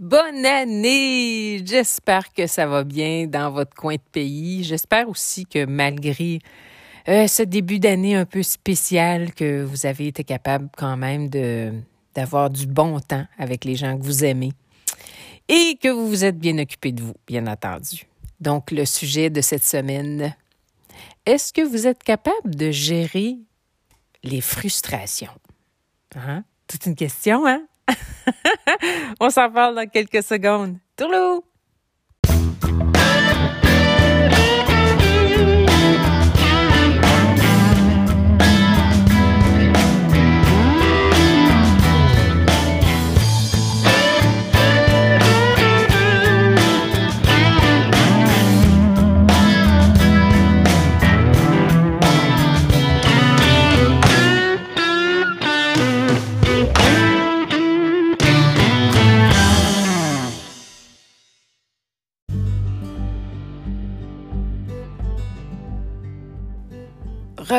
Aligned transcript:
Bonne 0.00 0.44
année! 0.44 1.64
J'espère 1.64 2.32
que 2.32 2.48
ça 2.48 2.66
va 2.66 2.82
bien 2.82 3.28
dans 3.28 3.52
votre 3.52 3.76
coin 3.76 3.94
de 3.94 4.00
pays. 4.10 4.64
J'espère 4.64 5.08
aussi 5.08 5.46
que 5.46 5.66
malgré 5.66 6.40
euh, 7.08 7.28
ce 7.28 7.44
début 7.44 7.78
d'année 7.78 8.16
un 8.16 8.24
peu 8.24 8.42
spécial, 8.42 9.32
que 9.32 9.62
vous 9.62 9.86
avez 9.86 10.08
été 10.08 10.24
capable 10.24 10.68
quand 10.76 10.96
même 10.96 11.28
de 11.28 11.72
d'avoir 12.12 12.50
du 12.50 12.66
bon 12.66 12.98
temps 12.98 13.24
avec 13.38 13.64
les 13.64 13.76
gens 13.76 13.96
que 13.96 14.02
vous 14.02 14.24
aimez 14.24 14.52
et 15.46 15.78
que 15.80 15.88
vous 15.88 16.08
vous 16.08 16.24
êtes 16.24 16.40
bien 16.40 16.58
occupé 16.58 16.90
de 16.90 17.00
vous, 17.00 17.14
bien 17.28 17.46
entendu. 17.46 18.04
Donc, 18.40 18.72
le 18.72 18.86
sujet 18.86 19.30
de 19.30 19.40
cette 19.40 19.64
semaine, 19.64 20.34
est-ce 21.24 21.52
que 21.52 21.62
vous 21.62 21.86
êtes 21.86 22.02
capable 22.02 22.56
de 22.56 22.72
gérer 22.72 23.36
les 24.24 24.40
frustrations? 24.40 25.30
Hein? 26.16 26.42
Toute 26.66 26.86
une 26.86 26.96
question, 26.96 27.46
hein? 27.46 27.62
On 29.20 29.30
s'en 29.30 29.50
parle 29.50 29.74
dans 29.74 29.88
quelques 29.88 30.22
secondes. 30.22 30.78
Tourlou! 30.96 31.44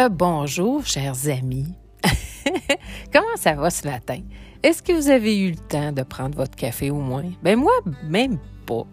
Rebonjour, 0.06 0.86
chers 0.86 1.30
amis. 1.30 1.73
Comment 3.11 3.36
ça 3.38 3.53
va 3.53 3.72
ce 3.72 3.88
matin? 3.88 4.20
Est-ce 4.61 4.84
que 4.84 4.94
vous 4.94 5.09
avez 5.09 5.36
eu 5.39 5.50
le 5.50 5.58
temps 5.58 5.92
de 5.92 6.03
prendre 6.03 6.38
votre 6.38 6.56
café 6.56 6.92
au 6.92 7.00
moins? 7.00 7.23
Ben 7.42 7.58
moi, 7.58 7.73
même 8.03 8.38
pas. 8.67 8.86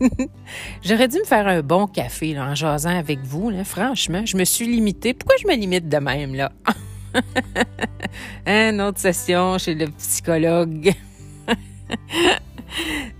J'aurais 0.82 1.06
dû 1.06 1.18
me 1.18 1.24
faire 1.24 1.46
un 1.46 1.62
bon 1.62 1.86
café 1.86 2.36
en 2.40 2.56
jasant 2.56 2.90
avec 2.90 3.20
vous. 3.20 3.52
Franchement, 3.62 4.26
je 4.26 4.36
me 4.36 4.44
suis 4.44 4.66
limitée. 4.66 5.14
Pourquoi 5.14 5.36
je 5.40 5.46
me 5.46 5.54
limite 5.54 5.88
de 5.88 5.98
même, 5.98 6.34
là? 6.34 6.50
Une 8.44 8.80
autre 8.80 8.98
session 8.98 9.58
chez 9.58 9.76
le 9.76 9.86
psychologue. 9.92 10.92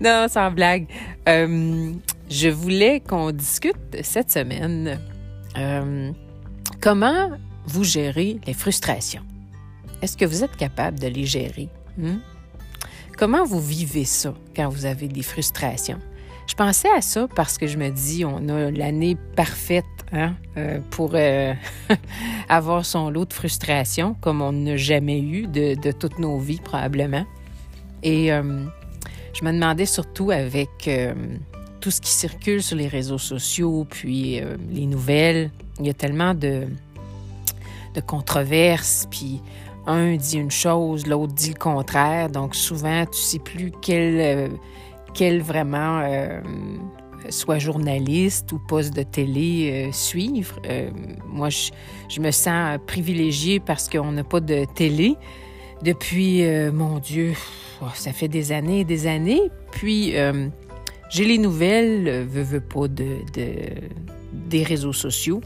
non, 0.01 0.27
sans 0.27 0.51
blague. 0.51 0.87
Euh, 1.29 1.93
je 2.29 2.49
voulais 2.49 2.99
qu'on 2.99 3.31
discute 3.31 3.77
cette 4.01 4.29
semaine. 4.29 4.99
Euh, 5.57 6.11
Comment 6.83 7.29
vous 7.65 7.85
gérez 7.85 8.41
les 8.45 8.53
frustrations? 8.53 9.21
Est-ce 10.01 10.17
que 10.17 10.25
vous 10.25 10.43
êtes 10.43 10.57
capable 10.57 10.99
de 10.99 11.07
les 11.07 11.25
gérer? 11.25 11.69
Hmm? 11.97 12.17
Comment 13.17 13.45
vous 13.45 13.61
vivez 13.61 14.03
ça 14.03 14.33
quand 14.53 14.67
vous 14.67 14.85
avez 14.85 15.07
des 15.07 15.23
frustrations? 15.23 15.99
Je 16.45 16.55
pensais 16.55 16.89
à 16.93 16.99
ça 16.99 17.29
parce 17.37 17.57
que 17.57 17.67
je 17.67 17.77
me 17.77 17.89
dis, 17.89 18.25
on 18.25 18.49
a 18.49 18.69
l'année 18.69 19.15
parfaite 19.37 19.85
hein, 20.11 20.35
euh, 20.57 20.81
pour 20.89 21.11
euh, 21.13 21.53
avoir 22.49 22.85
son 22.85 23.09
lot 23.09 23.23
de 23.23 23.33
frustrations, 23.33 24.17
comme 24.19 24.41
on 24.41 24.51
n'a 24.51 24.75
jamais 24.75 25.21
eu 25.21 25.47
de, 25.47 25.91
toutes 25.93 26.19
nos 26.19 26.37
vies 26.37 26.59
probablement. 26.59 27.25
Et 28.03 28.29
euh, 28.33 28.65
je 29.33 29.45
me 29.45 29.53
demandais 29.53 29.85
surtout 29.85 30.31
avec 30.31 30.89
tout 31.83 31.91
ce 31.91 31.99
qui 31.99 32.11
circule 32.11 32.63
sur 32.63 32.77
les 32.77 32.87
réseaux 32.87 33.17
sociaux, 33.17 33.85
puis 33.89 34.39
les 34.71 34.85
nouvelles, 34.85 35.51
il 35.79 35.87
y 35.87 35.89
a 35.89 35.93
tellement 35.93 36.33
de, 36.33 36.67
de 37.93 37.99
controverses, 37.99 39.05
puis 39.11 39.41
un 39.85 40.15
dit 40.15 40.37
une 40.37 40.51
chose, 40.51 41.07
l'autre 41.07 41.33
dit 41.33 41.49
le 41.49 41.59
contraire. 41.59 42.29
Donc 42.29 42.55
souvent, 42.55 43.05
tu 43.05 43.19
sais 43.19 43.39
plus 43.39 43.71
quel, 43.81 44.19
euh, 44.19 44.47
quel 45.13 45.41
vraiment 45.41 45.99
euh, 45.99 46.41
soit 47.29 47.59
journaliste 47.59 48.51
ou 48.51 48.59
poste 48.59 48.95
de 48.95 49.03
télé 49.03 49.87
euh, 49.87 49.91
suivre. 49.91 50.59
moi, 51.27 51.49
je, 51.49 51.71
je, 52.09 52.21
me 52.21 52.31
sens 52.31 52.79
privilégiée 52.87 53.59
parce 53.59 53.89
qu'on 53.89 54.11
n'a 54.11 54.23
pas 54.23 54.39
de 54.39 54.65
télé 54.75 55.15
depuis, 55.81 56.43
mon 56.71 56.99
Dieu, 56.99 57.33
ça 57.93 58.13
fait 58.13 58.29
des 58.29 58.53
années 58.53 58.81
et 58.81 58.85
des 58.85 59.05
années. 59.05 59.51
Puis 59.71 60.13
j'ai 61.13 61.25
les 61.25 61.37
nouvelles, 61.37 62.25
veux, 62.25 62.41
veux 62.41 62.61
pas 62.61 62.87
de, 62.87 63.19
de 63.33 63.43
des 64.33 64.63
réseaux 64.63 64.93
sociaux. 64.93 65.41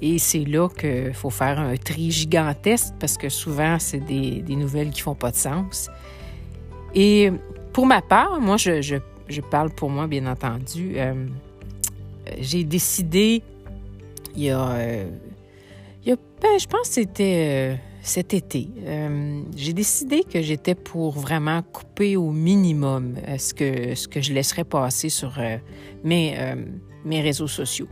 Et 0.00 0.18
c'est 0.18 0.44
là 0.44 0.68
qu'il 0.68 1.14
faut 1.14 1.30
faire 1.30 1.60
un 1.60 1.76
tri 1.76 2.10
gigantesque 2.10 2.92
parce 2.98 3.16
que 3.16 3.28
souvent, 3.28 3.78
c'est 3.78 4.00
des, 4.00 4.42
nouvelles 4.56 4.90
qui 4.90 5.00
font 5.00 5.14
pas 5.14 5.30
de 5.30 5.36
sens. 5.36 5.88
Et 6.94 7.30
pour 7.72 7.86
ma 7.86 8.02
part, 8.02 8.40
moi, 8.40 8.56
je, 8.56 9.40
parle 9.50 9.70
pour 9.70 9.90
moi, 9.90 10.08
bien 10.08 10.26
entendu. 10.26 10.94
Euh, 10.96 11.26
j'ai 12.38 12.64
décidé, 12.64 13.42
il 14.34 14.42
y 14.42 14.50
a, 14.50 14.70
euh, 14.70 15.04
ben, 16.06 16.58
je 16.58 16.66
pense 16.66 16.88
que 16.88 16.94
c'était 16.94 17.46
euh, 17.48 17.76
cet 18.02 18.34
été, 18.34 18.68
j'ai 19.56 19.72
décidé 19.72 20.24
que 20.24 20.42
j'étais 20.42 20.74
pour 20.74 21.12
vraiment 21.12 21.62
couper 21.62 22.16
au 22.16 22.32
minimum 22.32 23.14
ce 23.38 23.54
que, 23.54 23.94
ce 23.94 24.08
que 24.08 24.20
je 24.20 24.32
laisserais 24.32 24.64
passer 24.64 25.08
sur 25.08 25.38
mes, 26.02 26.36
mes 27.04 27.20
réseaux 27.20 27.46
sociaux. 27.46 27.88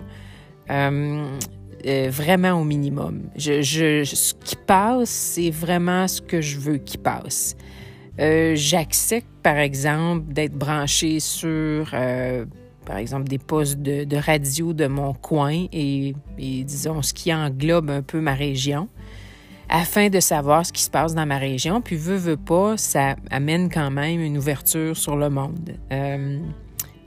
Euh, 1.86 2.10
vraiment 2.10 2.60
au 2.60 2.64
minimum. 2.64 3.30
Ce 3.36 4.34
qui 4.34 4.56
passe, 4.56 5.08
c'est 5.08 5.50
vraiment 5.50 6.06
ce 6.08 6.20
que 6.20 6.40
je 6.40 6.58
veux 6.58 6.76
qui 6.76 6.98
passe. 6.98 7.56
Euh, 8.20 8.52
J'accepte, 8.54 9.28
par 9.42 9.56
exemple, 9.56 10.30
d'être 10.32 10.52
branché 10.52 11.20
sur, 11.20 11.90
euh, 11.94 12.44
par 12.84 12.98
exemple, 12.98 13.28
des 13.28 13.38
postes 13.38 13.78
de, 13.78 14.04
de, 14.04 14.16
radio 14.16 14.74
de 14.74 14.88
mon 14.88 15.14
coin 15.14 15.66
et, 15.72 16.14
disons, 16.38 17.00
ce 17.00 17.14
qui 17.14 17.32
englobe 17.32 17.88
un 17.88 18.02
peu 18.02 18.20
ma 18.20 18.34
région, 18.34 18.88
afin 19.70 20.08
de 20.10 20.20
savoir 20.20 20.66
ce 20.66 20.72
qui 20.72 20.82
se 20.82 20.90
passe 20.90 21.14
dans 21.14 21.26
ma 21.26 21.38
région. 21.38 21.80
Puis, 21.80 21.96
veut, 21.96 22.16
veut 22.16 22.36
pas, 22.36 22.76
ça 22.76 23.16
amène 23.30 23.70
quand 23.70 23.90
même 23.90 24.20
une 24.20 24.36
ouverture 24.36 24.96
sur 24.96 25.16
le 25.16 25.30
monde. 25.30 25.76
Euh, 25.92 26.38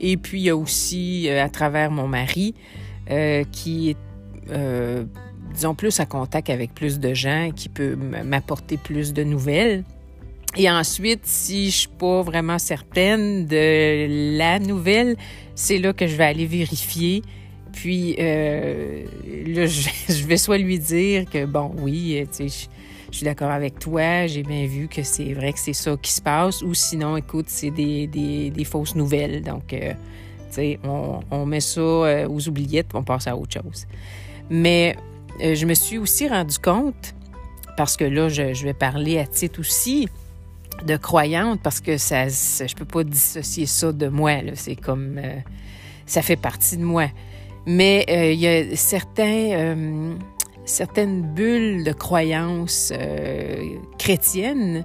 et 0.00 0.16
puis, 0.16 0.40
il 0.40 0.44
y 0.44 0.50
a 0.50 0.56
aussi, 0.56 1.28
à 1.30 1.48
travers 1.48 1.90
mon 1.90 2.08
mari, 2.08 2.54
qui 3.52 3.90
est 3.90 3.96
euh, 4.50 5.04
disons, 5.52 5.74
plus 5.74 6.00
à 6.00 6.06
contact 6.06 6.50
avec 6.50 6.74
plus 6.74 6.98
de 6.98 7.14
gens, 7.14 7.50
qui 7.54 7.68
peut 7.68 7.94
m'apporter 7.96 8.76
plus 8.76 9.12
de 9.12 9.22
nouvelles. 9.22 9.84
Et 10.56 10.70
ensuite, 10.70 11.20
si 11.24 11.70
je 11.70 11.76
suis 11.76 11.88
pas 11.88 12.22
vraiment 12.22 12.58
certaine 12.58 13.46
de 13.46 14.36
la 14.36 14.58
nouvelle, 14.58 15.16
c'est 15.54 15.78
là 15.78 15.92
que 15.92 16.06
je 16.06 16.16
vais 16.16 16.24
aller 16.24 16.46
vérifier. 16.46 17.22
Puis 17.74 18.16
euh, 18.18 19.04
là, 19.46 19.66
je, 20.08 20.26
vais 20.26 20.36
soit 20.36 20.58
lui 20.58 20.78
dire 20.78 21.24
que 21.28 21.44
bon, 21.44 21.72
oui, 21.78 22.26
tu 22.30 22.48
sais, 22.48 22.68
je, 23.10 23.16
suis 23.16 23.24
d'accord 23.24 23.50
avec 23.50 23.78
toi, 23.78 24.26
j'ai 24.26 24.42
bien 24.42 24.66
vu 24.66 24.88
que 24.88 25.02
c'est 25.02 25.34
vrai 25.34 25.52
que 25.52 25.58
c'est 25.58 25.72
ça 25.72 25.96
qui 26.00 26.12
se 26.12 26.20
passe, 26.20 26.62
ou 26.62 26.74
sinon, 26.74 27.16
écoute, 27.16 27.46
c'est 27.48 27.70
des, 27.70 28.06
des, 28.06 28.64
fausses 28.64 28.96
nouvelles. 28.96 29.42
Donc, 29.42 29.72
euh, 29.72 29.92
tu 30.48 30.54
sais, 30.54 30.80
on, 30.84 31.46
met 31.46 31.60
ça 31.60 32.28
aux 32.28 32.48
oubliettes, 32.48 32.88
on 32.94 33.04
passe 33.04 33.26
à 33.26 33.36
autre 33.36 33.60
chose. 33.62 33.86
Mais 34.50 34.96
euh, 35.42 35.54
je 35.54 35.66
me 35.66 35.74
suis 35.74 35.98
aussi 35.98 36.28
rendu 36.28 36.58
compte, 36.58 37.14
parce 37.76 37.96
que 37.96 38.04
là, 38.04 38.28
je, 38.28 38.64
vais 38.64 38.74
parler 38.74 39.18
à 39.18 39.26
titre 39.26 39.60
aussi 39.60 40.08
de 40.86 40.96
croyante, 40.96 41.60
parce 41.62 41.80
que 41.80 41.98
ça, 41.98 42.28
ça 42.28 42.66
je 42.66 42.74
peux 42.74 42.84
pas 42.84 43.04
dissocier 43.04 43.66
ça 43.66 43.92
de 43.92 44.08
moi. 44.08 44.32
C'est 44.54 44.76
comme 44.76 45.18
euh, 45.18 45.36
ça 46.06 46.22
fait 46.22 46.36
partie 46.36 46.76
de 46.76 46.84
moi. 46.84 47.06
Mais 47.66 48.04
euh, 48.08 48.32
il 48.32 48.38
y 48.38 48.46
a 48.46 48.76
certains, 48.76 50.16
certaines 50.64 51.22
bulles 51.22 51.84
de 51.84 51.92
croyances 51.92 52.92
chrétiennes 53.98 54.84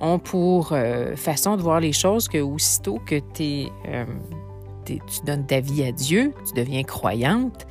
ont 0.00 0.18
pour 0.18 0.74
façon 1.14 1.56
de 1.56 1.62
voir 1.62 1.80
les 1.80 1.92
choses 1.92 2.28
que 2.28 2.38
aussitôt 2.38 3.00
que 3.06 3.20
tu 3.34 3.70
donnes 5.24 5.46
ta 5.46 5.60
vie 5.60 5.84
à 5.84 5.92
Dieu, 5.92 6.32
tu 6.46 6.52
deviens 6.54 6.82
croyante, 6.82 7.66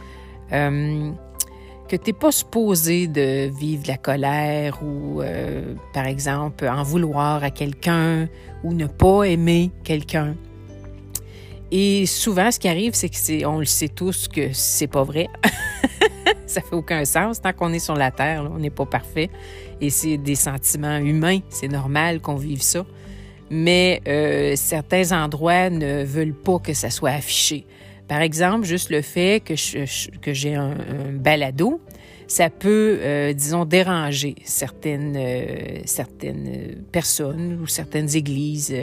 que 1.88 1.96
tu 1.96 2.08
n'es 2.08 2.14
pas 2.14 2.32
supposé 2.32 3.08
de 3.08 3.50
vivre 3.50 3.84
la 3.88 3.98
colère 3.98 4.82
ou, 4.84 5.22
euh, 5.22 5.76
par 5.94 6.06
exemple, 6.06 6.68
en 6.68 6.84
vouloir 6.84 7.44
à 7.44 7.52
quelqu'un 7.52 8.28
ou 8.64 8.74
ne 8.74 8.88
pas 8.88 9.24
aimer 9.24 9.72
quelqu'un. 9.84 10.36
Et 11.78 12.06
souvent, 12.06 12.52
ce 12.52 12.58
qui 12.58 12.70
arrive, 12.70 12.94
c'est 12.94 13.10
que 13.10 13.46
on 13.46 13.60
le 13.60 13.66
sait 13.66 13.90
tous 13.90 14.30
que 14.30 14.54
c'est 14.54 14.88
pas 14.88 15.04
vrai. 15.04 15.28
ça 16.48 16.62
fait 16.62 16.74
aucun 16.74 17.04
sens. 17.04 17.42
Tant 17.42 17.52
qu'on 17.52 17.74
est 17.74 17.80
sur 17.80 17.96
la 17.96 18.12
Terre, 18.12 18.50
on 18.50 18.60
n'est 18.60 18.70
pas 18.70 18.86
parfait. 18.86 19.30
Et 19.82 19.90
c'est 19.90 20.16
des 20.16 20.36
sentiments 20.36 21.00
humains. 21.00 21.40
C'est 21.50 21.68
normal 21.68 22.22
qu'on 22.22 22.36
vive 22.36 22.62
ça. 22.62 22.86
mais 23.50 24.02
euh, 24.08 24.56
certains 24.56 25.12
endroits 25.12 25.70
ne 25.70 26.06
veulent 26.06 26.34
pas 26.34 26.60
que 26.60 26.74
ça 26.74 26.90
soit 26.90 27.10
affiché. 27.10 27.66
Par 28.08 28.22
exemple, 28.22 28.66
juste 28.66 28.90
le 28.90 29.02
fait 29.02 29.44
que, 29.44 29.56
que 30.22 30.32
j'ai 30.32 30.56
un, 30.56 30.76
balado, 31.12 31.82
ça 32.28 32.50
peut, 32.50 33.00
euh, 33.02 33.34
disons, 33.34 33.66
déranger 33.66 34.36
certaines, 34.46 35.18
euh, 35.18 35.82
certaines 35.84 36.86
personnes 36.94 37.60
ou 37.62 37.68
certaines 37.68 38.16
églises 38.16 38.74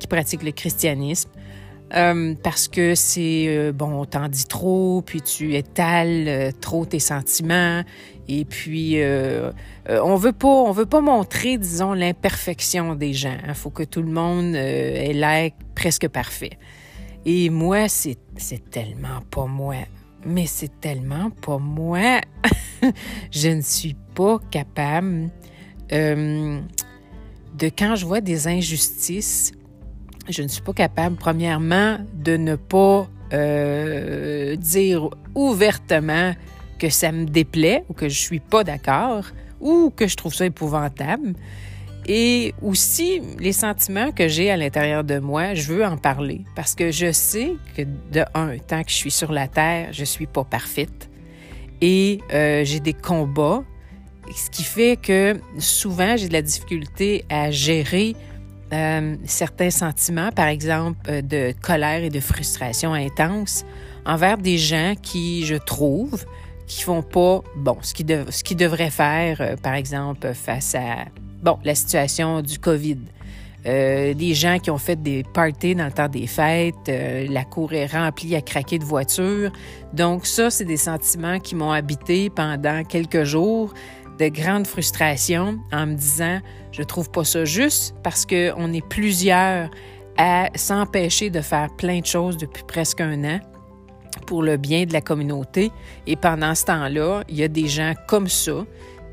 qui 0.00 0.08
pratiquent 0.08 0.42
le 0.42 0.50
christianisme. 0.50 1.30
Parce 1.92 2.68
que 2.68 2.94
c'est, 2.94 3.72
bon, 3.72 4.00
on 4.00 4.04
t'en 4.04 4.28
dit 4.28 4.46
trop, 4.46 5.02
puis 5.02 5.20
tu 5.20 5.54
étales 5.54 6.52
trop 6.60 6.86
tes 6.86 6.98
sentiments, 6.98 7.82
et 8.28 8.44
puis 8.44 8.98
on 9.88 10.16
veut 10.16 10.32
pas, 10.32 10.48
on 10.48 10.72
veut 10.72 10.86
pas 10.86 11.00
montrer, 11.00 11.58
disons, 11.58 11.92
l'imperfection 11.92 12.94
des 12.94 13.12
gens. 13.12 13.36
Il 13.46 13.54
faut 13.54 13.70
que 13.70 13.82
tout 13.82 14.02
le 14.02 14.10
monde 14.10 14.54
ait 14.54 15.12
l'air 15.12 15.50
presque 15.74 16.08
parfait. 16.08 16.58
Et 17.26 17.50
moi, 17.50 17.88
c'est 17.88 18.18
tellement 18.70 19.20
pas 19.30 19.46
moi 19.46 19.76
mais 20.24 20.46
c'est 20.46 20.80
tellement 20.80 21.30
pas 21.30 21.58
moi. 21.58 22.20
je 23.30 23.48
ne 23.48 23.60
suis 23.60 23.96
pas 24.14 24.38
capable 24.50 25.30
euh, 25.92 26.60
de 27.56 27.66
quand 27.66 27.96
je 27.96 28.06
vois 28.06 28.20
des 28.20 28.48
injustices, 28.48 29.52
je 30.28 30.42
ne 30.42 30.48
suis 30.48 30.62
pas 30.62 30.72
capable, 30.72 31.16
premièrement, 31.16 31.98
de 32.14 32.36
ne 32.36 32.56
pas 32.56 33.08
euh, 33.32 34.56
dire 34.56 35.08
ouvertement 35.34 36.34
que 36.78 36.90
ça 36.90 37.12
me 37.12 37.24
déplaît 37.24 37.84
ou 37.88 37.94
que 37.94 38.08
je 38.08 38.18
suis 38.18 38.40
pas 38.40 38.64
d'accord 38.64 39.24
ou 39.60 39.92
que 39.94 40.06
je 40.06 40.16
trouve 40.16 40.34
ça 40.34 40.46
épouvantable. 40.46 41.34
Et 42.06 42.52
aussi, 42.62 43.22
les 43.38 43.52
sentiments 43.52 44.10
que 44.10 44.26
j'ai 44.26 44.50
à 44.50 44.56
l'intérieur 44.56 45.04
de 45.04 45.20
moi, 45.20 45.54
je 45.54 45.72
veux 45.72 45.84
en 45.84 45.96
parler 45.96 46.42
parce 46.56 46.74
que 46.74 46.90
je 46.90 47.12
sais 47.12 47.52
que, 47.76 47.82
de 47.82 48.24
un, 48.34 48.58
tant 48.58 48.82
que 48.82 48.90
je 48.90 48.96
suis 48.96 49.12
sur 49.12 49.30
la 49.30 49.46
terre, 49.46 49.90
je 49.92 50.04
suis 50.04 50.26
pas 50.26 50.42
parfaite 50.42 51.08
et 51.80 52.20
euh, 52.32 52.64
j'ai 52.64 52.80
des 52.80 52.92
combats, 52.92 53.64
ce 54.34 54.50
qui 54.50 54.62
fait 54.62 54.96
que 54.96 55.36
souvent, 55.58 56.16
j'ai 56.16 56.28
de 56.28 56.32
la 56.32 56.42
difficulté 56.42 57.24
à 57.28 57.50
gérer 57.50 58.16
euh, 58.72 59.16
certains 59.24 59.70
sentiments, 59.70 60.30
par 60.30 60.48
exemple 60.48 60.98
euh, 61.08 61.22
de 61.22 61.54
colère 61.60 62.02
et 62.02 62.10
de 62.10 62.20
frustration 62.20 62.94
intense 62.94 63.64
envers 64.06 64.38
des 64.38 64.58
gens 64.58 64.94
qui, 65.00 65.44
je 65.44 65.56
trouve, 65.56 66.24
qui 66.66 66.82
font 66.82 67.02
pas, 67.02 67.42
bon, 67.56 67.76
ce 67.82 67.94
qu'ils, 67.94 68.24
ce 68.30 68.42
qu'ils 68.42 68.56
devraient 68.56 68.90
faire, 68.90 69.56
par 69.62 69.74
exemple, 69.74 70.32
face 70.34 70.74
à 70.74 71.04
bon, 71.42 71.58
la 71.64 71.74
situation 71.74 72.40
du 72.40 72.58
COVID. 72.58 72.98
Euh, 73.64 74.12
des 74.14 74.34
gens 74.34 74.58
qui 74.58 74.70
ont 74.70 74.78
fait 74.78 75.00
des 75.00 75.22
parties 75.22 75.76
dans 75.76 75.84
le 75.84 75.92
temps 75.92 76.08
des 76.08 76.26
fêtes, 76.26 76.74
euh, 76.88 77.26
la 77.30 77.44
cour 77.44 77.72
est 77.72 77.86
remplie 77.86 78.34
à 78.34 78.40
craquer 78.40 78.78
de 78.78 78.84
voitures. 78.84 79.52
Donc 79.92 80.26
ça, 80.26 80.50
c'est 80.50 80.64
des 80.64 80.76
sentiments 80.76 81.38
qui 81.38 81.54
m'ont 81.54 81.70
habité 81.70 82.28
pendant 82.28 82.82
quelques 82.82 83.22
jours 83.22 83.72
de 84.18 84.28
grande 84.28 84.66
frustration 84.66 85.58
en 85.72 85.86
me 85.86 85.94
disant, 85.94 86.40
je 86.70 86.82
trouve 86.82 87.10
pas 87.10 87.24
ça 87.24 87.44
juste 87.44 87.94
parce 88.02 88.26
qu'on 88.26 88.72
est 88.72 88.86
plusieurs 88.88 89.70
à 90.16 90.50
s'empêcher 90.54 91.30
de 91.30 91.40
faire 91.40 91.74
plein 91.76 92.00
de 92.00 92.06
choses 92.06 92.36
depuis 92.36 92.62
presque 92.64 93.00
un 93.00 93.24
an 93.24 93.40
pour 94.26 94.42
le 94.42 94.56
bien 94.56 94.84
de 94.84 94.92
la 94.92 95.00
communauté. 95.00 95.70
Et 96.06 96.16
pendant 96.16 96.54
ce 96.54 96.66
temps-là, 96.66 97.24
il 97.28 97.36
y 97.36 97.42
a 97.42 97.48
des 97.48 97.66
gens 97.66 97.94
comme 98.08 98.28
ça 98.28 98.64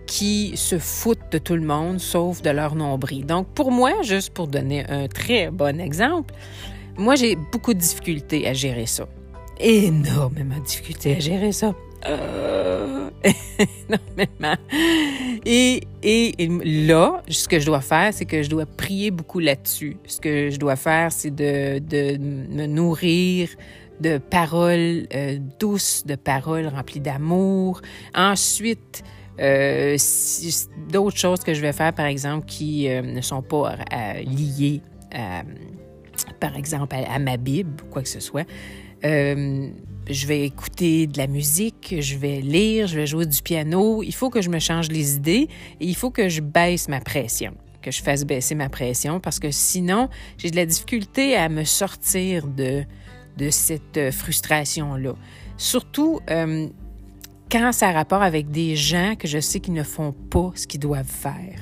qui 0.05 0.53
se 0.55 0.79
foutent 0.79 1.31
de 1.31 1.37
tout 1.37 1.55
le 1.55 1.61
monde 1.61 1.99
sauf 1.99 2.41
de 2.41 2.49
leur 2.49 2.75
nombril. 2.75 3.25
Donc, 3.25 3.47
pour 3.53 3.71
moi, 3.71 3.93
juste 4.01 4.33
pour 4.33 4.47
donner 4.47 4.85
un 4.89 5.07
très 5.07 5.51
bon 5.51 5.79
exemple, 5.79 6.33
moi, 6.97 7.15
j'ai 7.15 7.35
beaucoup 7.35 7.73
de 7.73 7.79
difficultés 7.79 8.47
à 8.47 8.53
gérer 8.53 8.87
ça. 8.87 9.07
Énormément 9.59 10.57
de 10.57 10.63
difficultés 10.63 11.15
à 11.15 11.19
gérer 11.19 11.51
ça. 11.51 11.73
Euh. 12.07 13.09
Et, 15.45 15.83
et, 16.03 16.49
là, 16.63 17.21
ce 17.27 17.47
que 17.47 17.59
je 17.59 17.65
dois 17.65 17.81
faire, 17.81 18.13
c'est 18.13 18.25
que 18.25 18.43
je 18.43 18.49
dois 18.49 18.65
prier 18.65 19.11
beaucoup 19.11 19.39
là-dessus. 19.39 19.97
Ce 20.05 20.19
que 20.19 20.49
je 20.49 20.57
dois 20.57 20.75
faire, 20.75 21.11
c'est 21.11 21.33
de, 21.33 21.79
de 21.79 22.17
me 22.17 22.65
nourrir 22.65 23.49
de 23.99 24.17
paroles 24.17 25.07
euh, 25.13 25.37
douces, 25.59 26.05
de 26.05 26.15
paroles 26.15 26.67
remplies 26.67 26.99
d'amour. 26.99 27.81
Ensuite, 28.15 29.03
euh, 29.39 29.97
d'autres 30.89 31.17
choses 31.17 31.43
que 31.43 31.53
je 31.53 31.61
vais 31.61 31.73
faire, 31.73 31.93
par 31.93 32.05
exemple, 32.05 32.45
qui 32.45 32.89
euh, 32.89 33.01
ne 33.01 33.21
sont 33.21 33.41
pas 33.41 33.75
liées, 34.25 34.81
par 36.39 36.55
exemple, 36.55 36.95
à, 36.95 37.19
ma 37.19 37.37
Bible 37.37 37.83
quoi 37.91 38.01
que 38.01 38.09
ce 38.09 38.19
soit. 38.19 38.45
Je 39.03 40.27
vais 40.27 40.45
écouter 40.45 41.07
de 41.07 41.17
la 41.17 41.27
musique, 41.27 41.95
je 41.99 42.17
vais 42.17 42.41
lire, 42.41 42.87
je 42.87 42.95
vais 42.95 43.07
jouer 43.07 43.25
du 43.25 43.41
piano. 43.41 44.03
Il 44.03 44.13
faut 44.13 44.29
que 44.29 44.41
je 44.41 44.49
me 44.49 44.59
change 44.59 44.89
les 44.89 45.15
idées 45.15 45.47
et 45.79 45.85
il 45.85 45.95
faut 45.95 46.11
que 46.11 46.29
je 46.29 46.41
baisse 46.41 46.87
ma 46.87 46.99
pression 46.99 47.53
que 47.81 47.91
je 47.91 48.03
fasse 48.03 48.25
baisser 48.25 48.55
ma 48.55 48.67
pression 48.67 49.21
parce 49.21 49.39
que 49.39 49.51
sinon, 49.51 50.09
j'ai 50.37 50.51
de 50.51 50.57
la 50.57 50.65
difficulté 50.65 51.37
à 51.37 51.47
me 51.47 51.63
sortir 51.63 52.45
de, 52.45 52.83
de 53.37 53.49
cette 53.49 54.11
frustration-là. 54.11 55.13
Surtout, 55.55 56.19
quand 56.27 57.71
ça 57.71 57.87
a 57.87 57.91
rapport 57.91 58.21
avec 58.21 58.51
des 58.51 58.75
gens 58.75 59.15
que 59.17 59.27
je 59.27 59.39
sais 59.39 59.59
qu'ils 59.59 59.73
ne 59.73 59.83
font 59.83 60.11
pas 60.11 60.51
ce 60.55 60.67
qu'ils 60.67 60.79
doivent 60.79 61.05
faire. 61.05 61.59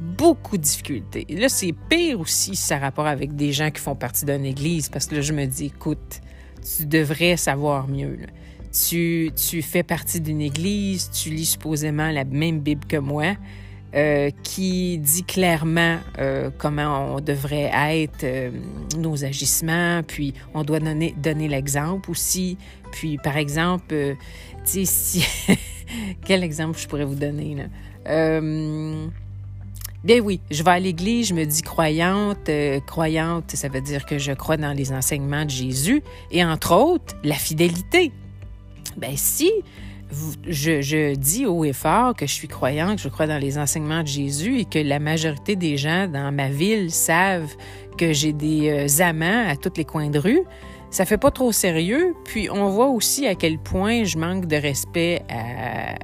Beaucoup 0.00 0.56
de 0.56 0.62
difficultés. 0.62 1.26
Là, 1.30 1.48
c'est 1.48 1.74
pire 1.88 2.20
aussi 2.20 2.56
si 2.56 2.62
ça 2.62 2.76
a 2.76 2.78
rapport 2.78 3.06
avec 3.06 3.34
des 3.34 3.52
gens 3.52 3.70
qui 3.70 3.80
font 3.80 3.94
partie 3.94 4.24
d'une 4.24 4.44
église, 4.44 4.88
parce 4.88 5.06
que 5.06 5.16
là, 5.16 5.20
je 5.20 5.32
me 5.32 5.46
dis, 5.46 5.66
écoute, 5.66 6.20
tu 6.76 6.86
devrais 6.86 7.36
savoir 7.36 7.88
mieux. 7.88 8.18
Tu, 8.88 9.30
tu 9.34 9.62
fais 9.62 9.82
partie 9.82 10.20
d'une 10.20 10.40
église, 10.40 11.10
tu 11.10 11.30
lis 11.30 11.46
supposément 11.46 12.10
la 12.10 12.24
même 12.24 12.60
Bible 12.60 12.84
que 12.86 12.96
moi. 12.96 13.34
Euh, 13.94 14.30
qui 14.42 14.98
dit 14.98 15.22
clairement 15.22 15.98
euh, 16.18 16.50
comment 16.58 17.14
on 17.14 17.20
devrait 17.20 17.70
être, 17.72 18.24
euh, 18.24 18.50
nos 18.98 19.24
agissements, 19.24 20.02
puis 20.02 20.34
on 20.52 20.64
doit 20.64 20.80
donner, 20.80 21.14
donner 21.16 21.48
l'exemple 21.48 22.10
aussi. 22.10 22.58
Puis, 22.92 23.16
par 23.16 23.38
exemple, 23.38 23.94
tu 24.66 24.84
sais, 24.84 24.84
si... 24.84 25.24
quel 26.26 26.42
exemple 26.44 26.78
je 26.78 26.86
pourrais 26.86 27.06
vous 27.06 27.14
donner, 27.14 27.54
là? 27.54 28.40
Bien 30.06 30.20
oui, 30.20 30.40
je 30.52 30.62
vais 30.62 30.70
à 30.70 30.78
l'église, 30.78 31.30
je 31.30 31.34
me 31.34 31.44
dis 31.44 31.62
croyante. 31.62 32.48
croyante, 32.86 33.50
ça 33.56 33.66
veut 33.66 33.80
dire 33.80 34.06
que 34.06 34.18
je 34.18 34.30
crois 34.30 34.56
dans 34.56 34.72
les 34.72 34.92
enseignements 34.92 35.44
de 35.44 35.50
Jésus 35.50 36.00
et 36.30 36.44
entre 36.44 36.76
autres, 36.76 37.16
la 37.24 37.34
fidélité. 37.34 38.12
Ben 38.96 39.16
si 39.16 39.50
je, 40.46 41.16
dis 41.16 41.44
haut 41.44 41.64
et 41.64 41.72
fort 41.72 42.14
que 42.14 42.24
je 42.24 42.32
suis 42.32 42.46
croyant, 42.46 42.94
que 42.94 43.02
je 43.02 43.08
crois 43.08 43.26
dans 43.26 43.38
les 43.38 43.58
enseignements 43.58 44.02
de 44.02 44.06
Jésus 44.06 44.60
et 44.60 44.64
que 44.64 44.78
la 44.78 45.00
majorité 45.00 45.56
des 45.56 45.76
gens 45.76 46.06
dans 46.06 46.30
ma 46.30 46.50
ville 46.50 46.92
savent 46.92 47.56
que 47.98 48.12
j'ai 48.12 48.32
des 48.32 48.70
euh, 48.70 49.02
amants 49.02 49.48
à 49.48 49.56
tous 49.56 49.72
les 49.76 49.84
coins 49.84 50.10
de 50.10 50.20
rue. 50.20 50.42
Ça 50.96 51.04
fait 51.04 51.18
pas 51.18 51.30
trop 51.30 51.52
sérieux. 51.52 52.14
Puis 52.24 52.48
on 52.48 52.70
voit 52.70 52.86
aussi 52.86 53.26
à 53.26 53.34
quel 53.34 53.58
point 53.58 54.04
je 54.04 54.16
manque 54.16 54.46
de 54.46 54.56
respect 54.56 55.20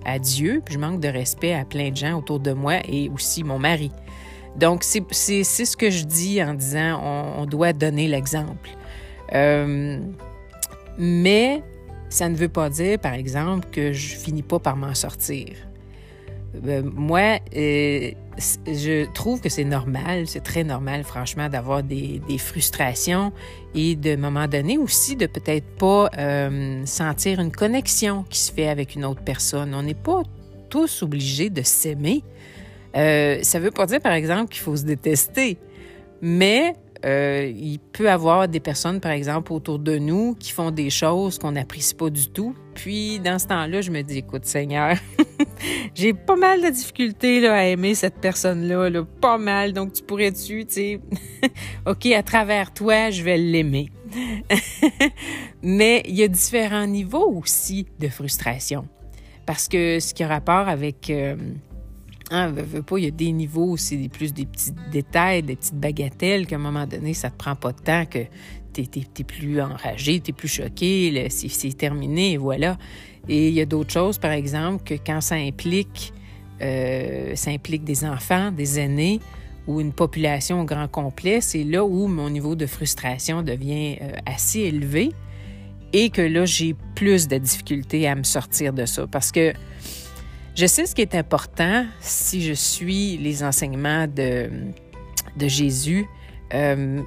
à, 0.04 0.18
Dieu, 0.18 0.60
puis 0.62 0.74
je 0.74 0.78
manque 0.78 1.00
de 1.00 1.08
respect 1.08 1.54
à 1.54 1.64
plein 1.64 1.92
de 1.92 1.96
gens 1.96 2.18
autour 2.18 2.40
de 2.40 2.52
moi 2.52 2.74
et 2.86 3.08
aussi 3.08 3.42
mon 3.42 3.58
mari. 3.58 3.90
Donc 4.56 4.84
c'est 4.84 5.02
ce 5.44 5.76
que 5.78 5.88
je 5.88 6.04
dis 6.04 6.42
en 6.42 6.52
disant 6.52 7.00
on, 7.38 7.46
doit 7.46 7.72
donner 7.72 8.06
l'exemple. 8.06 8.68
Euh, 9.32 9.98
mais 10.98 11.62
ça 12.10 12.28
ne 12.28 12.36
veut 12.36 12.50
pas 12.50 12.68
dire, 12.68 12.98
par 12.98 13.14
exemple, 13.14 13.68
que 13.72 13.94
je 13.94 14.14
finis 14.14 14.42
pas 14.42 14.58
par 14.58 14.76
m'en 14.76 14.92
sortir. 14.92 15.54
Euh, 16.66 16.82
moi, 16.84 17.38
euh, 17.56 18.10
je 18.38 19.10
trouve 19.12 19.40
que 19.40 19.48
c'est 19.48 19.64
normal, 19.64 20.26
c'est 20.26 20.42
très 20.42 20.64
normal, 20.64 21.04
franchement, 21.04 21.48
d'avoir 21.48 21.82
des, 21.82 22.20
frustrations 22.38 23.32
et 23.74 23.94
de, 23.94 24.16
moment 24.16 24.48
donné 24.48 24.78
aussi, 24.78 25.16
de 25.16 25.26
peut-être 25.26 25.66
pas 25.76 26.10
euh, 26.18 26.84
sentir 26.86 27.40
une 27.40 27.52
connexion 27.52 28.24
qui 28.28 28.38
se 28.38 28.52
fait 28.52 28.68
avec 28.68 28.94
une 28.94 29.04
autre 29.04 29.22
personne. 29.22 29.74
On 29.74 29.82
n'est 29.82 29.94
pas 29.94 30.22
tous 30.70 31.02
obligés 31.02 31.50
de 31.50 31.62
s'aimer. 31.62 32.22
ça 32.94 33.58
veut 33.58 33.70
pas 33.70 33.86
dire, 33.86 34.00
par 34.00 34.12
exemple, 34.12 34.52
qu'il 34.52 34.62
faut 34.62 34.76
se 34.76 34.84
détester, 34.84 35.58
mais 36.20 36.74
euh, 37.04 37.52
il 37.54 37.78
peut 37.80 38.10
avoir 38.10 38.46
des 38.48 38.60
personnes, 38.60 39.00
par 39.00 39.10
exemple, 39.12 39.52
autour 39.52 39.78
de 39.78 39.98
nous 39.98 40.34
qui 40.38 40.52
font 40.52 40.70
des 40.70 40.90
choses 40.90 41.38
qu'on 41.38 41.52
n'apprécie 41.52 41.94
pas 41.94 42.10
du 42.10 42.28
tout. 42.28 42.54
Puis, 42.74 43.18
dans 43.18 43.38
ce 43.38 43.46
temps-là, 43.48 43.80
je 43.80 43.90
me 43.90 44.02
dis, 44.02 44.18
écoute, 44.18 44.44
Seigneur, 44.44 44.96
j'ai 45.94 46.12
pas 46.14 46.36
mal 46.36 46.62
de 46.62 46.68
difficultés 46.68 47.40
là, 47.40 47.54
à 47.54 47.64
aimer 47.64 47.94
cette 47.94 48.20
personne-là, 48.20 48.90
là, 48.90 49.04
pas 49.20 49.38
mal. 49.38 49.72
Donc, 49.72 49.92
tu 49.92 50.02
pourrais-tu, 50.02 50.66
tu 50.66 50.72
sais, 50.72 51.00
OK, 51.86 52.06
à 52.06 52.22
travers 52.22 52.72
toi, 52.72 53.10
je 53.10 53.22
vais 53.22 53.38
l'aimer. 53.38 53.90
Mais 55.62 56.02
il 56.06 56.14
y 56.14 56.22
a 56.22 56.28
différents 56.28 56.86
niveaux 56.86 57.30
aussi 57.38 57.86
de 57.98 58.08
frustration. 58.08 58.86
Parce 59.46 59.68
que 59.68 60.00
ce 60.00 60.14
qui 60.14 60.22
a 60.22 60.28
rapport 60.28 60.68
avec... 60.68 61.10
Euh, 61.10 61.36
Hein, 62.34 62.54
pas, 62.86 62.96
il 62.96 63.04
y 63.04 63.08
a 63.08 63.10
des 63.10 63.30
niveaux, 63.30 63.76
c'est 63.76 64.08
plus 64.08 64.32
des 64.32 64.46
petits 64.46 64.72
détails, 64.90 65.42
des 65.42 65.54
petites 65.54 65.78
bagatelles 65.78 66.46
qu'à 66.46 66.56
un 66.56 66.60
moment 66.60 66.86
donné, 66.86 67.12
ça 67.12 67.28
te 67.28 67.36
prend 67.36 67.54
pas 67.54 67.72
de 67.72 67.80
temps, 67.80 68.06
que 68.06 68.20
tu 68.72 68.82
es, 68.82 69.24
plus 69.24 69.60
enragé, 69.60 70.20
tu 70.20 70.30
es 70.30 70.32
plus 70.32 70.48
choqué, 70.48 71.28
c'est 71.30 71.76
terminé, 71.76 72.36
voilà. 72.36 72.78
Et 73.28 73.48
il 73.48 73.54
y 73.54 73.60
a 73.60 73.66
d'autres 73.66 73.92
choses, 73.92 74.18
par 74.18 74.32
exemple, 74.32 74.82
que 74.84 74.94
quand 74.94 75.20
ça 75.20 75.36
implique, 75.36 76.12
euh, 76.60 77.34
ça 77.36 77.50
implique 77.50 77.84
des 77.84 78.04
enfants, 78.04 78.50
des 78.50 78.80
aînés 78.80 79.20
ou 79.66 79.80
une 79.80 79.92
population 79.92 80.60
au 80.60 80.64
grand 80.64 80.88
complet, 80.88 81.40
c'est 81.40 81.64
là 81.64 81.84
où 81.84 82.08
mon 82.08 82.30
niveau 82.30 82.56
de 82.56 82.66
frustration 82.66 83.42
devient 83.42 83.98
euh, 84.00 84.12
assez 84.26 84.60
élevé 84.60 85.12
et 85.92 86.10
que 86.10 86.22
là, 86.22 86.44
j'ai 86.44 86.74
plus 86.94 87.28
de 87.28 87.38
difficultés 87.38 88.08
à 88.08 88.14
me 88.14 88.24
sortir 88.24 88.72
de 88.72 88.86
ça 88.86 89.06
parce 89.06 89.30
que 89.30 89.52
je 90.54 90.66
sais 90.66 90.84
ce 90.86 90.94
qui 90.94 91.02
est 91.02 91.14
important 91.14 91.86
si 92.00 92.42
je 92.42 92.52
suis 92.52 93.16
les 93.18 93.42
enseignements 93.42 94.06
de, 94.06 94.50
de 95.36 95.48
Jésus, 95.48 96.06
euh, 96.54 97.00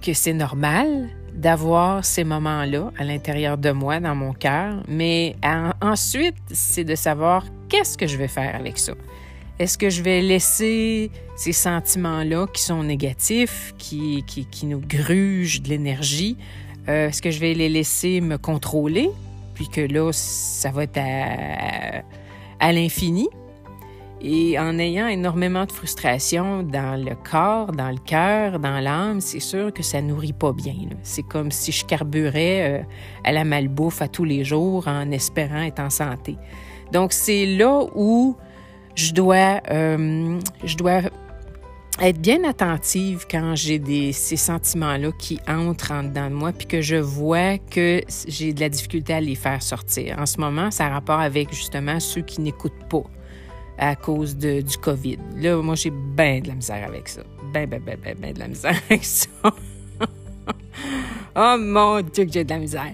que 0.00 0.14
c'est 0.14 0.32
normal 0.32 1.08
d'avoir 1.34 2.04
ces 2.04 2.24
moments-là 2.24 2.92
à 2.98 3.04
l'intérieur 3.04 3.56
de 3.56 3.70
moi, 3.70 4.00
dans 4.00 4.14
mon 4.14 4.32
cœur, 4.32 4.82
mais 4.88 5.36
ensuite, 5.80 6.36
c'est 6.52 6.84
de 6.84 6.94
savoir 6.94 7.44
qu'est-ce 7.68 7.96
que 7.96 8.06
je 8.06 8.16
vais 8.16 8.28
faire 8.28 8.54
avec 8.54 8.78
ça. 8.78 8.92
Est-ce 9.58 9.76
que 9.76 9.90
je 9.90 10.02
vais 10.02 10.22
laisser 10.22 11.10
ces 11.36 11.52
sentiments-là 11.52 12.46
qui 12.52 12.62
sont 12.62 12.82
négatifs, 12.82 13.74
qui, 13.78 14.24
qui, 14.26 14.46
qui 14.46 14.66
nous 14.66 14.80
grugent 14.80 15.62
de 15.62 15.68
l'énergie, 15.68 16.36
euh, 16.88 17.08
est-ce 17.08 17.20
que 17.20 17.30
je 17.30 17.40
vais 17.40 17.54
les 17.54 17.68
laisser 17.68 18.20
me 18.20 18.38
contrôler, 18.38 19.10
puis 19.54 19.68
que 19.68 19.82
là, 19.82 20.10
ça 20.12 20.70
va 20.70 20.84
être 20.84 20.98
à, 20.98 22.02
à 22.58 22.72
l'infini? 22.72 23.28
Et 24.22 24.58
en 24.58 24.78
ayant 24.78 25.08
énormément 25.08 25.64
de 25.64 25.72
frustration 25.72 26.62
dans 26.62 27.02
le 27.02 27.14
corps, 27.14 27.72
dans 27.72 27.90
le 27.90 27.98
cœur, 27.98 28.58
dans 28.58 28.78
l'âme, 28.78 29.20
c'est 29.22 29.40
sûr 29.40 29.72
que 29.72 29.82
ça 29.82 30.02
nourrit 30.02 30.34
pas 30.34 30.52
bien. 30.52 30.74
C'est 31.02 31.22
comme 31.22 31.50
si 31.50 31.72
je 31.72 31.86
carburais 31.86 32.80
euh, 32.80 32.84
à 33.24 33.32
la 33.32 33.44
malbouffe 33.44 34.02
à 34.02 34.08
tous 34.08 34.24
les 34.24 34.44
jours 34.44 34.88
en 34.88 35.10
espérant 35.10 35.62
être 35.62 35.80
en 35.80 35.88
santé. 35.88 36.36
Donc 36.92 37.12
c'est 37.14 37.46
là 37.46 37.86
où 37.94 38.36
je 38.94 39.12
dois, 39.14 39.62
euh, 39.70 40.38
je 40.64 40.76
dois 40.76 41.00
être 42.02 42.20
bien 42.20 42.44
attentive 42.44 43.26
quand 43.30 43.54
j'ai 43.54 44.12
ces 44.12 44.36
sentiments-là 44.36 45.12
qui 45.18 45.38
entrent 45.48 45.92
en 45.92 46.02
dedans 46.02 46.28
de 46.28 46.34
moi, 46.34 46.52
puis 46.52 46.66
que 46.66 46.82
je 46.82 46.96
vois 46.96 47.56
que 47.58 48.02
j'ai 48.26 48.52
de 48.52 48.60
la 48.60 48.68
difficulté 48.68 49.14
à 49.14 49.20
les 49.20 49.34
faire 49.34 49.62
sortir. 49.62 50.16
En 50.18 50.26
ce 50.26 50.38
moment, 50.38 50.70
ça 50.70 50.86
a 50.86 50.88
rapport 50.90 51.20
avec 51.20 51.54
justement 51.54 52.00
ceux 52.00 52.22
qui 52.22 52.40
n'écoutent 52.40 52.88
pas 52.90 53.04
à 53.80 53.96
cause 53.96 54.36
de, 54.36 54.60
du 54.60 54.76
COVID. 54.78 55.18
Là, 55.36 55.60
moi, 55.60 55.74
j'ai 55.74 55.90
bien 55.90 56.40
de 56.40 56.48
la 56.48 56.54
misère 56.54 56.86
avec 56.86 57.08
ça. 57.08 57.22
Ben, 57.52 57.68
ben, 57.68 57.82
ben, 57.84 57.98
ben, 58.00 58.16
ben 58.16 58.32
de 58.32 58.38
la 58.38 58.48
misère 58.48 58.80
avec 58.90 59.04
ça. 59.04 59.28
oh 61.34 61.56
mon 61.58 62.00
Dieu 62.02 62.26
que 62.26 62.32
j'ai 62.32 62.44
de 62.44 62.50
la 62.50 62.58
misère. 62.58 62.92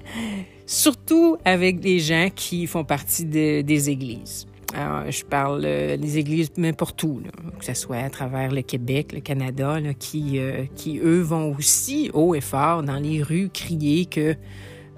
Surtout 0.65 1.37
avec 1.45 1.81
des 1.81 1.99
gens 1.99 2.29
qui 2.35 2.67
font 2.67 2.85
partie 2.85 3.25
des 3.25 3.91
églises. 3.91 4.47
Alors, 4.75 5.11
je 5.11 5.25
parle 5.25 5.63
euh, 5.65 5.97
des 5.97 6.19
églises 6.19 6.51
n'importe 6.57 7.03
où, 7.03 7.23
que 7.59 7.65
ce 7.65 7.75
soit 7.75 7.99
à 7.99 8.11
travers 8.11 8.51
le 8.51 8.63
Québec, 8.63 9.13
le 9.13 9.21
Canada, 9.21 9.79
qui, 9.99 10.39
euh, 10.39 10.65
qui, 10.75 10.99
eux, 10.99 11.21
vont 11.21 11.55
aussi 11.57 12.11
haut 12.13 12.35
et 12.35 12.41
fort 12.41 12.83
dans 12.83 12.97
les 12.97 13.23
rues 13.23 13.49
crier 13.53 14.07
que 14.07 14.35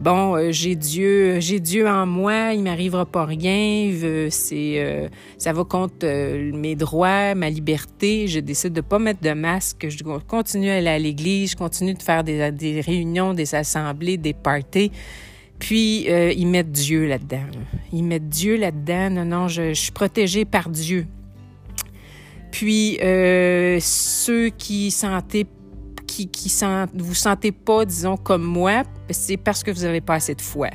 bon, 0.01 0.37
euh, 0.37 0.53
j'ai 0.53 0.77
Dieu, 0.77 1.41
j'ai 1.41 1.61
Dieu 1.61 1.89
en 1.89 2.07
moi, 2.07 2.53
il 2.53 2.63
m'arrivera 2.63 3.07
pas 3.07 3.25
rien, 3.25 3.93
c'est, 4.31 4.75
euh, 4.77 5.09
ça 5.39 5.53
va 5.53 5.65
contre 5.65 6.05
euh, 6.05 6.53
mes 6.53 6.77
droits, 6.77 7.35
ma 7.35 7.51
liberté. 7.51 8.27
Je 8.29 8.41
décide 8.41 8.73
de 8.73 8.81
pas 8.81 8.99
mettre 8.99 9.21
de 9.21 9.33
masque, 9.33 9.87
je 9.89 10.03
continue 10.27 10.71
à 10.71 10.77
aller 10.77 10.89
à 10.89 10.99
l'église, 10.99 11.53
je 11.53 11.57
continue 11.57 11.95
de 11.95 12.03
faire 12.03 12.25
des, 12.25 12.51
des 12.53 12.81
réunions, 12.81 13.35
des 13.35 13.55
assemblées, 13.55 14.17
des 14.17 14.35
parties. 14.35 14.93
Puis 15.59 16.07
ils 16.07 16.47
mettent 16.47 16.71
Dieu 16.71 17.09
là-dedans. 17.09 17.43
Ils 17.93 18.05
mettent 18.05 18.29
Dieu 18.29 18.57
là-dedans. 18.57 19.11
Non, 19.11 19.25
non, 19.25 19.49
je, 19.49 19.71
je 19.71 19.81
suis 19.81 19.91
protégée 19.91 20.45
par 20.45 20.69
Dieu. 20.69 21.05
Puis 22.53 22.97
ceux 23.81 24.51
qui 24.51 24.93
sentaient 24.93 25.47
qui, 26.09 26.27
qui 26.29 26.53
vous 26.95 27.15
sentez 27.15 27.53
pas, 27.53 27.85
disons, 27.85 28.17
comme 28.17 28.43
moi, 28.43 28.83
c'est 29.11 29.37
parce 29.37 29.63
que 29.63 29.71
vous 29.71 29.83
n'avez 29.83 30.01
pas 30.01 30.15
assez 30.15 30.35
de 30.35 30.41
foi. 30.41 30.71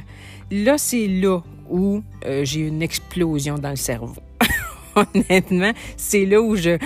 Là, 0.51 0.77
c'est 0.77 1.07
là 1.07 1.41
où 1.69 2.03
euh, 2.25 2.45
j'ai 2.45 2.61
une 2.61 2.81
explosion 2.81 3.57
dans 3.57 3.71
le 3.71 3.75
cerveau. 3.75 4.21
Honnêtement, 4.95 5.73
c'est 5.97 6.25
là 6.25 6.39
où 6.41 6.55
je... 6.55 6.77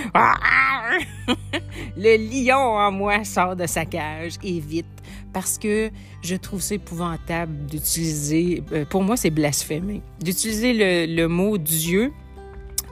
le 1.98 2.18
lion 2.18 2.56
en 2.56 2.92
moi 2.92 3.24
sort 3.25 3.56
de 3.56 3.68
sa 3.68 3.86
cage 3.86 4.36
et 4.44 4.60
vite 4.60 4.86
parce 5.34 5.58
que 5.58 5.92
je 6.22 6.36
trouve 6.36 6.62
ça 6.62 6.75
épouvantable 6.75 7.66
d'utiliser, 7.66 8.63
euh, 8.72 8.86
pour 8.86 9.04
moi 9.04 9.18
c'est 9.18 9.30
blasphémé, 9.30 10.01
d'utiliser 10.22 11.06
le, 11.06 11.27
mot 11.27 11.58
Dieu 11.58 12.13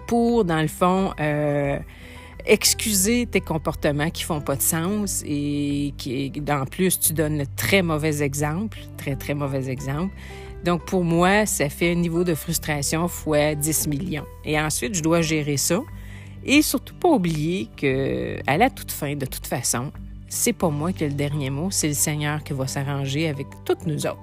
pour, 0.07 0.43
dans 0.43 0.61
le 0.61 0.67
fond, 0.67 1.13
euh, 1.19 1.79
excuser 2.47 3.25
tes 3.25 3.41
comportements 3.41 4.09
qui 4.09 4.23
font 4.23 4.41
pas 4.41 4.55
de 4.55 4.61
sens 4.61 5.23
et 5.25 5.93
qui, 5.97 6.31
en 6.49 6.65
plus, 6.65 6.99
tu 6.99 7.13
donnes 7.13 7.41
un 7.41 7.45
très 7.55 7.81
mauvais 7.81 8.21
exemple, 8.21 8.79
très, 8.97 9.15
très 9.15 9.33
mauvais 9.33 9.69
exemple. 9.69 10.13
Donc, 10.63 10.85
pour 10.85 11.03
moi, 11.03 11.45
ça 11.45 11.69
fait 11.69 11.91
un 11.91 11.95
niveau 11.95 12.23
de 12.23 12.33
frustration 12.33 13.07
fois 13.07 13.55
10 13.55 13.87
millions. 13.87 14.25
Et 14.43 14.59
ensuite, 14.59 14.95
je 14.95 15.03
dois 15.03 15.21
gérer 15.21 15.57
ça. 15.57 15.81
Et 16.43 16.61
surtout 16.61 16.95
pas 16.95 17.09
oublier 17.09 17.69
que, 17.75 18.37
à 18.47 18.57
la 18.57 18.69
toute 18.69 18.91
fin, 18.91 19.15
de 19.15 19.25
toute 19.25 19.47
façon, 19.47 19.91
c'est 20.27 20.53
pas 20.53 20.69
moi 20.69 20.91
qui 20.91 21.03
ai 21.03 21.09
le 21.09 21.15
dernier 21.15 21.49
mot, 21.49 21.69
c'est 21.71 21.87
le 21.87 21.93
Seigneur 21.93 22.43
qui 22.43 22.53
va 22.53 22.67
s'arranger 22.67 23.27
avec 23.27 23.47
toutes 23.63 23.85
nous 23.85 24.05
autres. 24.05 24.19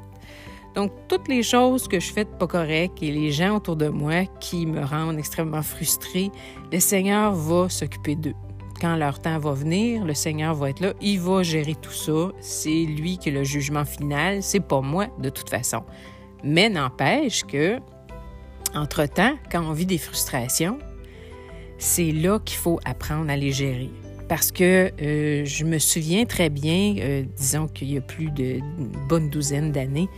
Donc, 0.74 0.90
toutes 1.08 1.28
les 1.28 1.42
choses 1.42 1.86
que 1.86 2.00
je 2.00 2.12
fais 2.12 2.24
de 2.24 2.30
pas 2.30 2.46
correct 2.46 3.02
et 3.02 3.10
les 3.10 3.30
gens 3.30 3.56
autour 3.56 3.76
de 3.76 3.88
moi 3.88 4.24
qui 4.40 4.66
me 4.66 4.82
rendent 4.84 5.18
extrêmement 5.18 5.62
frustrée, 5.62 6.30
le 6.72 6.80
Seigneur 6.80 7.34
va 7.34 7.68
s'occuper 7.68 8.16
d'eux. 8.16 8.34
Quand 8.80 8.96
leur 8.96 9.20
temps 9.20 9.38
va 9.38 9.52
venir, 9.52 10.04
le 10.04 10.14
Seigneur 10.14 10.54
va 10.54 10.70
être 10.70 10.80
là, 10.80 10.92
il 11.00 11.20
va 11.20 11.42
gérer 11.42 11.74
tout 11.74 11.92
ça. 11.92 12.32
C'est 12.40 12.84
lui 12.84 13.18
qui 13.18 13.28
a 13.28 13.32
le 13.32 13.44
jugement 13.44 13.84
final, 13.84 14.42
c'est 14.42 14.60
pas 14.60 14.80
moi 14.80 15.06
de 15.18 15.28
toute 15.28 15.50
façon. 15.50 15.82
Mais 16.42 16.68
n'empêche 16.68 17.44
que, 17.44 17.78
entre-temps, 18.74 19.34
quand 19.50 19.62
on 19.62 19.72
vit 19.72 19.86
des 19.86 19.98
frustrations, 19.98 20.78
c'est 21.78 22.12
là 22.12 22.38
qu'il 22.38 22.58
faut 22.58 22.80
apprendre 22.84 23.30
à 23.30 23.36
les 23.36 23.52
gérer. 23.52 23.90
Parce 24.28 24.50
que 24.50 24.90
euh, 25.02 25.44
je 25.44 25.64
me 25.64 25.78
souviens 25.78 26.24
très 26.24 26.48
bien, 26.48 26.94
euh, 26.98 27.22
disons 27.36 27.68
qu'il 27.68 27.92
y 27.92 27.98
a 27.98 28.00
plus 28.00 28.30
d'une 28.30 28.64
bonne 29.08 29.28
douzaine 29.28 29.72
d'années, 29.72 30.08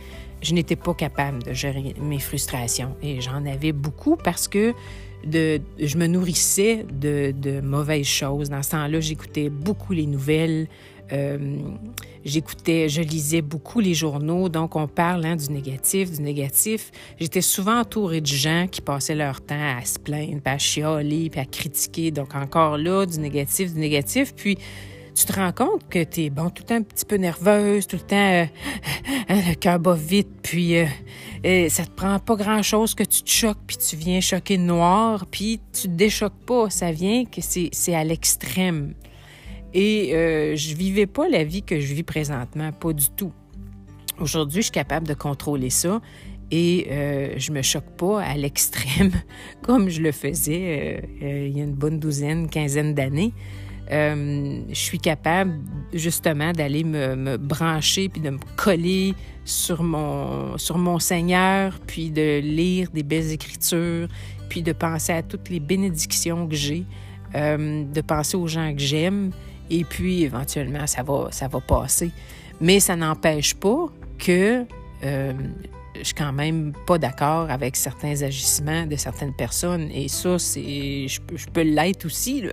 je 0.45 0.53
n'étais 0.53 0.75
pas 0.75 0.93
capable 0.93 1.41
de 1.43 1.53
gérer 1.53 1.95
mes 1.99 2.19
frustrations. 2.19 2.95
Et 3.01 3.19
j'en 3.19 3.45
avais 3.45 3.71
beaucoup 3.71 4.15
parce 4.15 4.47
que 4.47 4.73
je 5.23 5.97
me 5.97 6.05
nourrissais 6.05 6.85
de, 6.91 7.61
mauvaises 7.61 8.05
choses. 8.05 8.49
Dans 8.49 8.61
ce 8.61 8.71
temps-là, 8.71 8.99
j'écoutais 8.99 9.49
beaucoup 9.49 9.93
les 9.93 10.05
nouvelles. 10.05 10.67
Euh, 11.11 11.57
j'écoutais, 12.23 12.89
je 12.89 13.01
lisais 13.01 13.41
beaucoup 13.41 13.79
les 13.79 13.93
journaux, 13.93 14.49
donc 14.49 14.75
on 14.75 14.87
parle 14.87 15.23
hein, 15.25 15.35
du 15.35 15.51
négatif, 15.51 16.11
du 16.11 16.21
négatif. 16.21 16.91
J'étais 17.19 17.41
souvent 17.41 17.81
entourée 17.81 18.21
de 18.21 18.27
gens 18.27 18.67
qui 18.69 18.81
passaient 18.81 19.13
leur 19.13 19.41
temps 19.41 19.77
à 19.77 19.83
se 19.85 19.99
plaindre, 19.99 20.41
à 20.45 20.57
chialer, 20.57 21.29
à 21.35 21.45
critiquer. 21.45 22.11
Donc 22.11 22.33
encore 22.35 22.77
là, 22.77 23.05
du 23.05 23.19
négatif, 23.19 23.73
du 23.73 23.79
négatif. 23.79 24.33
Puis 24.35 24.57
tu 25.15 25.25
te 25.25 25.33
rends 25.33 25.53
compte 25.53 25.87
que 25.89 26.03
tu 26.03 26.23
es 26.23 26.29
bon, 26.29 26.49
tout 26.49 26.63
le 26.63 26.67
temps 26.67 26.75
un 26.75 26.83
petit 26.83 27.05
peu 27.05 27.15
nerveuse, 27.15 27.87
tout 27.87 27.95
le 27.95 28.01
temps 28.01 28.15
euh, 28.15 28.45
euh, 29.31 29.41
le 29.49 29.55
cœur 29.55 29.79
bat 29.79 29.95
vite, 29.95 30.27
puis 30.43 30.75
euh, 30.77 31.69
ça 31.69 31.85
te 31.85 31.91
prend 31.91 32.19
pas 32.19 32.35
grand-chose 32.35 32.95
que 32.95 33.03
tu 33.03 33.23
te 33.23 33.29
choques, 33.29 33.59
puis 33.65 33.77
tu 33.77 33.95
viens 33.95 34.19
choquer 34.19 34.57
noir, 34.57 35.25
puis 35.25 35.61
tu 35.71 35.83
te 35.83 35.93
déchoques 35.93 36.45
pas. 36.45 36.69
Ça 36.69 36.91
vient 36.91 37.23
que 37.23 37.39
c'est 37.41 37.95
à 37.95 38.03
l'extrême. 38.03 38.93
Et 39.73 40.11
je 40.55 40.75
vivais 40.75 41.05
pas 41.05 41.27
la 41.27 41.43
vie 41.43 41.61
que 41.61 41.79
je 41.79 41.93
vis 41.93 42.03
présentement, 42.03 42.71
pas 42.71 42.93
du 42.93 43.09
tout. 43.09 43.31
Aujourd'hui, 44.19 44.61
je 44.61 44.65
suis 44.65 44.71
capable 44.71 45.07
de 45.07 45.13
contrôler 45.13 45.69
ça 45.69 46.01
et 46.49 46.87
je 47.37 47.51
me 47.51 47.61
choque 47.61 47.89
pas 47.97 48.21
à 48.21 48.35
l'extrême 48.35 49.11
comme 49.61 49.89
je 49.89 50.01
le 50.01 50.11
faisais 50.11 51.03
il 51.21 51.57
y 51.57 51.61
a 51.61 51.63
une 51.63 51.73
bonne 51.73 51.99
douzaine, 51.99 52.49
quinzaine 52.49 52.93
d'années. 52.93 53.33
Euh, 53.91 54.61
je 54.69 54.75
suis 54.75 54.99
capable 54.99 55.59
justement 55.93 56.51
d'aller 56.51 56.83
me, 56.83 57.37
brancher 57.37 58.09
puis 58.09 58.21
de 58.21 58.31
me 58.31 58.39
coller 58.55 59.13
sur 59.43 59.83
mon, 59.83 60.57
sur 60.57 60.77
mon 60.77 60.97
Seigneur, 60.97 61.79
puis 61.85 62.09
de 62.09 62.39
lire 62.39 62.89
des 62.91 63.03
belles 63.03 63.31
écritures, 63.31 64.07
puis 64.49 64.63
de 64.63 64.73
penser 64.73 65.13
à 65.13 65.21
toutes 65.21 65.49
les 65.49 65.59
bénédictions 65.59 66.47
que 66.47 66.55
j'ai, 66.55 66.83
euh, 67.35 67.83
de 67.83 68.01
penser 68.01 68.37
aux 68.37 68.47
gens 68.47 68.73
que 68.73 68.81
j'aime, 68.81 69.31
et 69.69 69.83
puis 69.83 70.23
éventuellement 70.23 70.87
ça 70.87 71.03
va, 71.03 71.27
ça 71.31 71.47
va 71.47 71.61
passer. 71.61 72.09
Mais 72.59 72.79
ça 72.79 72.95
n'empêche 72.95 73.53
pas 73.53 73.87
que 74.17 74.65
euh, 75.03 75.33
je 75.99 76.03
suis 76.03 76.13
quand 76.13 76.33
même 76.33 76.73
pas 76.85 76.97
d'accord 76.97 77.49
avec 77.49 77.75
certains 77.75 78.21
agissements 78.21 78.85
de 78.85 78.95
certaines 78.95 79.33
personnes. 79.33 79.89
Et 79.91 80.07
ça, 80.07 80.37
c'est, 80.39 81.07
je, 81.07 81.47
peux 81.53 81.61
l'être 81.61 82.05
aussi. 82.05 82.41
Là. 82.41 82.51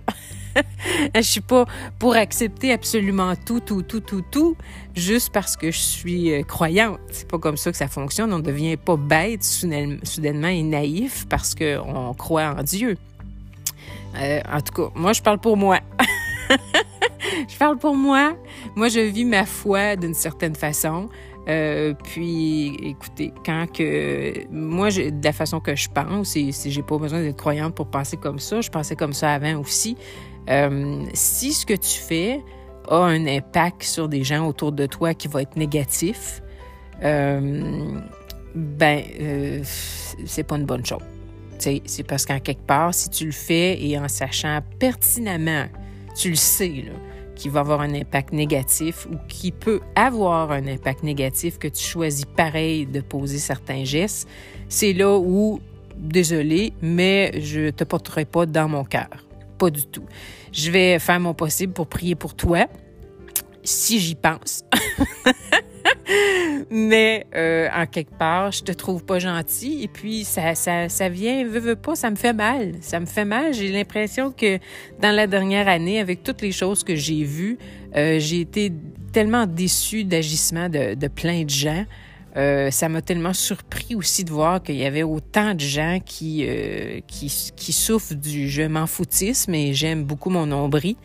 je 1.15 1.21
suis 1.21 1.41
pas 1.41 1.65
pour 1.99 2.15
accepter 2.15 2.71
absolument 2.71 3.33
tout, 3.35 3.59
tout, 3.59 3.81
tout, 3.81 3.99
tout, 3.99 4.23
tout, 4.29 4.55
juste 4.95 5.31
parce 5.31 5.57
que 5.57 5.71
je 5.71 5.79
suis 5.79 6.33
euh, 6.33 6.43
croyante. 6.43 6.99
C'est 7.11 7.27
pas 7.27 7.39
comme 7.39 7.57
ça 7.57 7.71
que 7.71 7.77
ça 7.77 7.87
fonctionne. 7.87 8.33
On 8.33 8.39
ne 8.39 8.43
devient 8.43 8.77
pas 8.77 8.97
bête 8.97 9.43
soudainement 9.43 10.47
et 10.47 10.63
naïf 10.63 11.25
parce 11.29 11.55
qu'on 11.55 12.13
croit 12.13 12.55
en 12.57 12.63
Dieu. 12.63 12.97
Euh, 14.17 14.41
en 14.51 14.61
tout 14.61 14.73
cas, 14.73 14.91
moi, 14.95 15.13
je 15.13 15.21
parle 15.21 15.39
pour 15.39 15.57
moi. 15.57 15.79
je 17.49 17.57
parle 17.57 17.77
pour 17.77 17.95
moi. 17.95 18.33
Moi, 18.75 18.89
je 18.89 18.99
vis 18.99 19.25
ma 19.25 19.45
foi 19.45 19.95
d'une 19.95 20.13
certaine 20.13 20.55
façon. 20.55 21.09
Euh, 21.49 21.93
puis, 22.03 22.75
écoutez, 22.81 23.33
quand 23.45 23.65
que 23.71 24.47
moi, 24.51 24.89
de 24.89 25.23
la 25.23 25.33
façon 25.33 25.59
que 25.59 25.75
je 25.75 25.89
pense, 25.89 26.29
si 26.29 26.71
j'ai 26.71 26.83
pas 26.83 26.97
besoin 26.97 27.21
d'être 27.21 27.37
croyante 27.37 27.75
pour 27.75 27.87
penser 27.87 28.17
comme 28.17 28.39
ça, 28.39 28.61
je 28.61 28.69
pensais 28.69 28.95
comme 28.95 29.13
ça 29.13 29.33
avant 29.33 29.59
aussi. 29.59 29.97
Euh, 30.49 31.03
si 31.13 31.53
ce 31.53 31.65
que 31.65 31.73
tu 31.73 31.99
fais 31.99 32.41
a 32.87 32.97
un 32.97 33.25
impact 33.27 33.83
sur 33.83 34.09
des 34.09 34.23
gens 34.23 34.47
autour 34.47 34.71
de 34.71 34.85
toi 34.85 35.13
qui 35.13 35.27
va 35.27 35.41
être 35.41 35.55
négatif, 35.55 36.41
euh, 37.03 38.01
ben, 38.55 39.03
euh, 39.19 39.61
c'est 40.25 40.43
pas 40.43 40.57
une 40.57 40.65
bonne 40.65 40.85
chose. 40.85 41.01
C'est 41.59 42.03
parce 42.05 42.25
qu'en 42.25 42.39
quelque 42.39 42.65
part, 42.65 42.93
si 42.93 43.09
tu 43.09 43.25
le 43.25 43.31
fais 43.31 43.81
et 43.81 43.97
en 43.97 44.09
sachant 44.09 44.59
pertinemment, 44.79 45.67
tu 46.13 46.31
le 46.31 46.35
sais, 46.35 46.85
qu'il 47.35 47.51
va 47.51 47.61
avoir 47.61 47.81
un 47.81 47.93
impact 47.93 48.33
négatif 48.33 49.07
ou 49.11 49.15
qui 49.27 49.51
peut 49.51 49.81
avoir 49.95 50.51
un 50.51 50.67
impact 50.67 51.03
négatif, 51.03 51.57
que 51.57 51.67
tu 51.67 51.83
choisis 51.83 52.25
pareil 52.25 52.85
de 52.85 53.01
poser 53.01 53.37
certains 53.37 53.83
gestes, 53.83 54.27
c'est 54.69 54.93
là 54.93 55.17
où, 55.17 55.59
désolé, 55.97 56.73
mais 56.81 57.39
je 57.41 57.69
te 57.69 57.83
porterai 57.83 58.25
pas 58.25 58.45
dans 58.45 58.67
mon 58.67 58.83
cœur. 58.83 59.27
Pas 59.57 59.69
du 59.69 59.85
tout. 59.85 60.05
Je 60.51 60.71
vais 60.71 60.99
faire 60.99 61.19
mon 61.19 61.33
possible 61.33 61.73
pour 61.73 61.87
prier 61.87 62.15
pour 62.15 62.35
toi, 62.35 62.67
si 63.63 63.99
j'y 63.99 64.15
pense. 64.15 64.63
Mais 66.69 67.27
euh, 67.35 67.67
en 67.73 67.85
quelque 67.85 68.15
part, 68.17 68.51
je 68.51 68.63
te 68.63 68.71
trouve 68.71 69.03
pas 69.03 69.19
gentil 69.19 69.83
et 69.83 69.87
puis 69.87 70.23
ça, 70.23 70.55
ça, 70.55 70.89
ça 70.89 71.09
vient, 71.09 71.45
veux, 71.45 71.59
veux 71.59 71.75
pas, 71.75 71.95
ça 71.95 72.09
me 72.09 72.15
fait 72.15 72.33
mal. 72.33 72.73
Ça 72.81 72.99
me 72.99 73.05
fait 73.05 73.25
mal. 73.25 73.53
J'ai 73.53 73.69
l'impression 73.71 74.31
que 74.31 74.57
dans 74.99 75.15
la 75.15 75.27
dernière 75.27 75.67
année, 75.67 75.99
avec 75.99 76.23
toutes 76.23 76.41
les 76.41 76.51
choses 76.51 76.83
que 76.83 76.95
j'ai 76.95 77.23
vues, 77.23 77.57
euh, 77.95 78.19
j'ai 78.19 78.41
été 78.41 78.71
tellement 79.11 79.45
déçue 79.45 80.03
d'agissement 80.03 80.69
de, 80.69 81.07
plein 81.07 81.43
de 81.43 81.49
gens. 81.49 81.85
Euh, 82.35 82.71
ça 82.71 82.89
m'a 82.89 83.03
tellement 83.03 83.33
surpris 83.33 83.93
aussi 83.93 84.23
de 84.23 84.31
voir 84.31 84.63
qu'il 84.63 84.75
y 84.75 84.85
avait 84.85 85.03
autant 85.03 85.53
de 85.53 85.59
gens 85.59 85.99
qui, 86.03 86.47
qui, 87.05 87.51
qui, 87.55 87.73
souffrent 87.73 88.15
du 88.15 88.49
je 88.49 88.63
m'en 88.63 88.87
foutisme 88.87 89.53
et 89.53 89.73
j'aime 89.73 90.03
beaucoup 90.03 90.31
mon 90.31 90.47
nombril. 90.47 90.95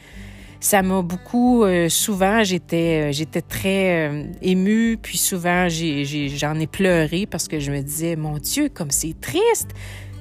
Ça 0.61 0.83
m'a 0.83 1.03
beaucoup, 1.03 1.63
euh, 1.65 1.89
souvent, 1.89 2.43
j'étais, 2.43 3.13
j'étais 3.13 3.43
très 3.43 4.27
émue, 4.43 4.99
puis 5.01 5.17
souvent, 5.17 5.69
j'en 5.69 6.59
ai, 6.59 6.67
pleuré 6.67 7.27
parce 7.27 7.47
que 7.47 7.61
je 7.61 7.71
me 7.71 7.81
disais, 7.81 8.17
mon 8.17 8.39
Dieu, 8.39 8.69
comme 8.69 8.91
c'est 8.91 9.19
triste, 9.21 9.71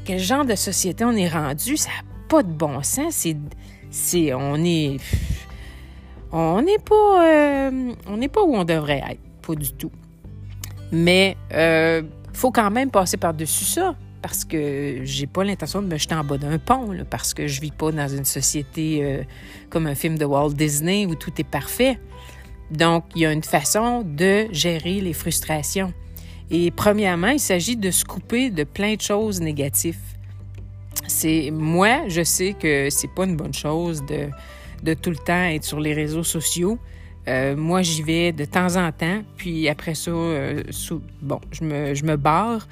quel 0.05 0.19
genre 0.19 0.45
de 0.45 0.55
société 0.55 1.03
on 1.03 1.13
est 1.13 1.27
rendu, 1.27 1.75
ça 1.75 1.89
n'a 1.89 2.09
pas 2.29 2.43
de 2.43 2.51
bon 2.51 2.83
sens, 2.83 3.13
c'est, 3.15 3.35
c'est, 3.89 4.33
on 4.33 4.63
est, 4.63 4.97
on 6.31 6.61
n'est 6.61 6.79
pas, 6.79 7.71
on 8.07 8.17
n'est 8.17 8.29
pas 8.29 8.43
où 8.43 8.55
on 8.55 8.63
devrait 8.63 9.03
être, 9.09 9.21
pas 9.41 9.55
du 9.55 9.73
tout. 9.73 9.91
Mais 10.91 11.35
euh, 11.53 12.03
faut 12.33 12.51
quand 12.51 12.71
même 12.71 12.91
passer 12.91 13.17
par-dessus 13.17 13.65
ça 13.65 13.95
parce 14.21 14.45
que 14.45 15.01
j'ai 15.03 15.27
pas 15.27 15.43
l'intention 15.43 15.81
de 15.81 15.87
me 15.87 15.97
jeter 15.97 16.15
en 16.15 16.23
bas 16.23 16.37
d'un 16.37 16.57
pont, 16.57 16.95
parce 17.09 17.33
que 17.33 17.47
je 17.47 17.61
vis 17.61 17.71
pas 17.71 17.91
dans 17.91 18.07
une 18.07 18.25
société 18.25 18.99
euh, 19.03 19.23
comme 19.69 19.87
un 19.87 19.95
film 19.95 20.17
de 20.17 20.25
Walt 20.25 20.51
Disney 20.51 21.05
où 21.05 21.15
tout 21.15 21.31
est 21.37 21.47
parfait. 21.47 21.99
Donc, 22.71 23.05
il 23.15 23.21
y 23.21 23.25
a 23.25 23.31
une 23.31 23.43
façon 23.43 24.01
de 24.01 24.47
gérer 24.51 24.99
les 25.01 25.13
frustrations. 25.13 25.93
Et 26.49 26.71
premièrement, 26.71 27.29
il 27.29 27.39
s'agit 27.39 27.75
de 27.75 27.91
se 27.91 28.03
couper 28.03 28.49
de 28.49 28.63
plein 28.63 28.95
de 28.95 29.01
choses 29.01 29.41
négatives. 29.41 29.99
C'est 31.07 31.51
moi, 31.51 32.07
je 32.07 32.23
sais 32.23 32.53
que 32.53 32.89
c'est 32.89 33.09
pas 33.13 33.25
une 33.25 33.35
bonne 33.35 33.53
chose 33.53 34.03
de, 34.05 34.93
tout 34.93 35.09
le 35.09 35.17
temps 35.17 35.43
être 35.43 35.63
sur 35.63 35.79
les 35.79 35.93
réseaux 35.93 36.23
sociaux. 36.23 36.79
Euh, 37.27 37.55
moi, 37.55 37.81
j'y 37.81 38.01
vais 38.01 38.31
de 38.31 38.45
temps 38.45 38.77
en 38.77 38.91
temps, 38.91 39.21
puis 39.35 39.67
après 39.67 39.95
ça, 39.95 40.11
euh, 40.11 40.63
bon, 41.21 41.41
je 41.51 41.63
me 41.63 42.15
barre. 42.15 42.67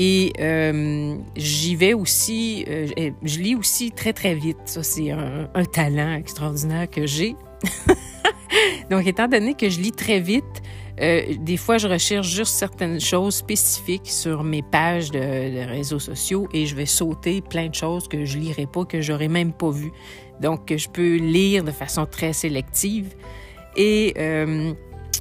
Et 0.00 0.32
euh, 0.38 1.16
j'y 1.36 1.74
vais 1.74 1.92
aussi, 1.92 2.64
je 2.68 3.38
lis 3.40 3.56
aussi 3.56 3.90
très, 3.90 4.12
très 4.12 4.34
vite. 4.36 4.56
Ça, 4.64 4.84
c'est 4.84 5.10
un, 5.10 5.64
talent 5.72 6.14
extraordinaire 6.14 6.88
que 6.88 7.04
j'ai. 7.04 7.34
Donc, 8.90 9.08
étant 9.08 9.26
donné 9.26 9.54
que 9.54 9.68
je 9.68 9.80
lis 9.80 9.90
très 9.90 10.20
vite, 10.20 10.44
des 11.00 11.56
fois, 11.56 11.78
je 11.78 11.88
recherche 11.88 12.28
juste 12.28 12.54
certaines 12.54 13.00
choses 13.00 13.34
spécifiques 13.34 14.06
sur 14.06 14.44
mes 14.44 14.62
pages 14.62 15.10
de, 15.10 15.68
réseaux 15.68 15.98
sociaux 15.98 16.48
et 16.54 16.66
je 16.66 16.76
vais 16.76 16.86
sauter 16.86 17.40
plein 17.40 17.66
de 17.66 17.74
choses 17.74 18.06
que 18.06 18.24
je 18.24 18.38
lirai 18.38 18.66
pas, 18.66 18.84
que 18.84 19.00
j'aurais 19.00 19.28
même 19.28 19.52
pas 19.52 19.70
vues. 19.70 19.92
Donc, 20.40 20.72
je 20.74 20.88
peux 20.88 21.16
lire 21.16 21.64
de 21.64 21.72
façon 21.72 22.06
très 22.06 22.32
sélective. 22.32 23.14
Et 23.76 24.14
euh, 24.18 24.72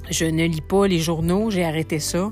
je 0.09 0.25
ne 0.25 0.45
lis 0.45 0.61
pas 0.61 0.87
les 0.87 0.99
journaux, 0.99 1.51
j'ai 1.51 1.63
arrêté 1.63 1.99
ça. 1.99 2.31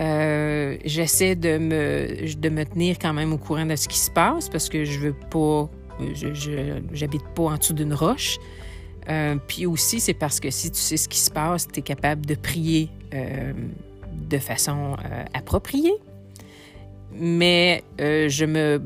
Euh, 0.00 0.76
j'essaie 0.84 1.36
de 1.36 1.58
me, 1.58 2.34
de 2.34 2.48
me 2.48 2.64
tenir 2.64 2.98
quand 2.98 3.12
même 3.12 3.32
au 3.32 3.38
courant 3.38 3.66
de 3.66 3.76
ce 3.76 3.86
qui 3.86 3.98
se 3.98 4.10
passe 4.10 4.48
parce 4.48 4.68
que 4.68 4.84
je 4.84 4.98
veux 4.98 5.12
pas, 5.12 5.68
je 6.14 6.80
j'habite 6.92 7.26
pas 7.34 7.42
en 7.42 7.56
dessous 7.56 7.74
d'une 7.74 7.92
roche. 7.92 8.38
Euh, 9.08 9.36
puis 9.46 9.66
aussi, 9.66 10.00
c'est 10.00 10.14
parce 10.14 10.40
que 10.40 10.50
si 10.50 10.70
tu 10.70 10.78
sais 10.78 10.96
ce 10.96 11.08
qui 11.08 11.18
se 11.18 11.30
passe, 11.30 11.68
tu 11.68 11.80
es 11.80 11.82
capable 11.82 12.24
de 12.26 12.34
prier 12.34 12.88
de 13.12 14.38
façon 14.38 14.96
appropriée. 15.34 15.94
Mais 17.12 17.82
je 17.98 18.44
me 18.44 18.80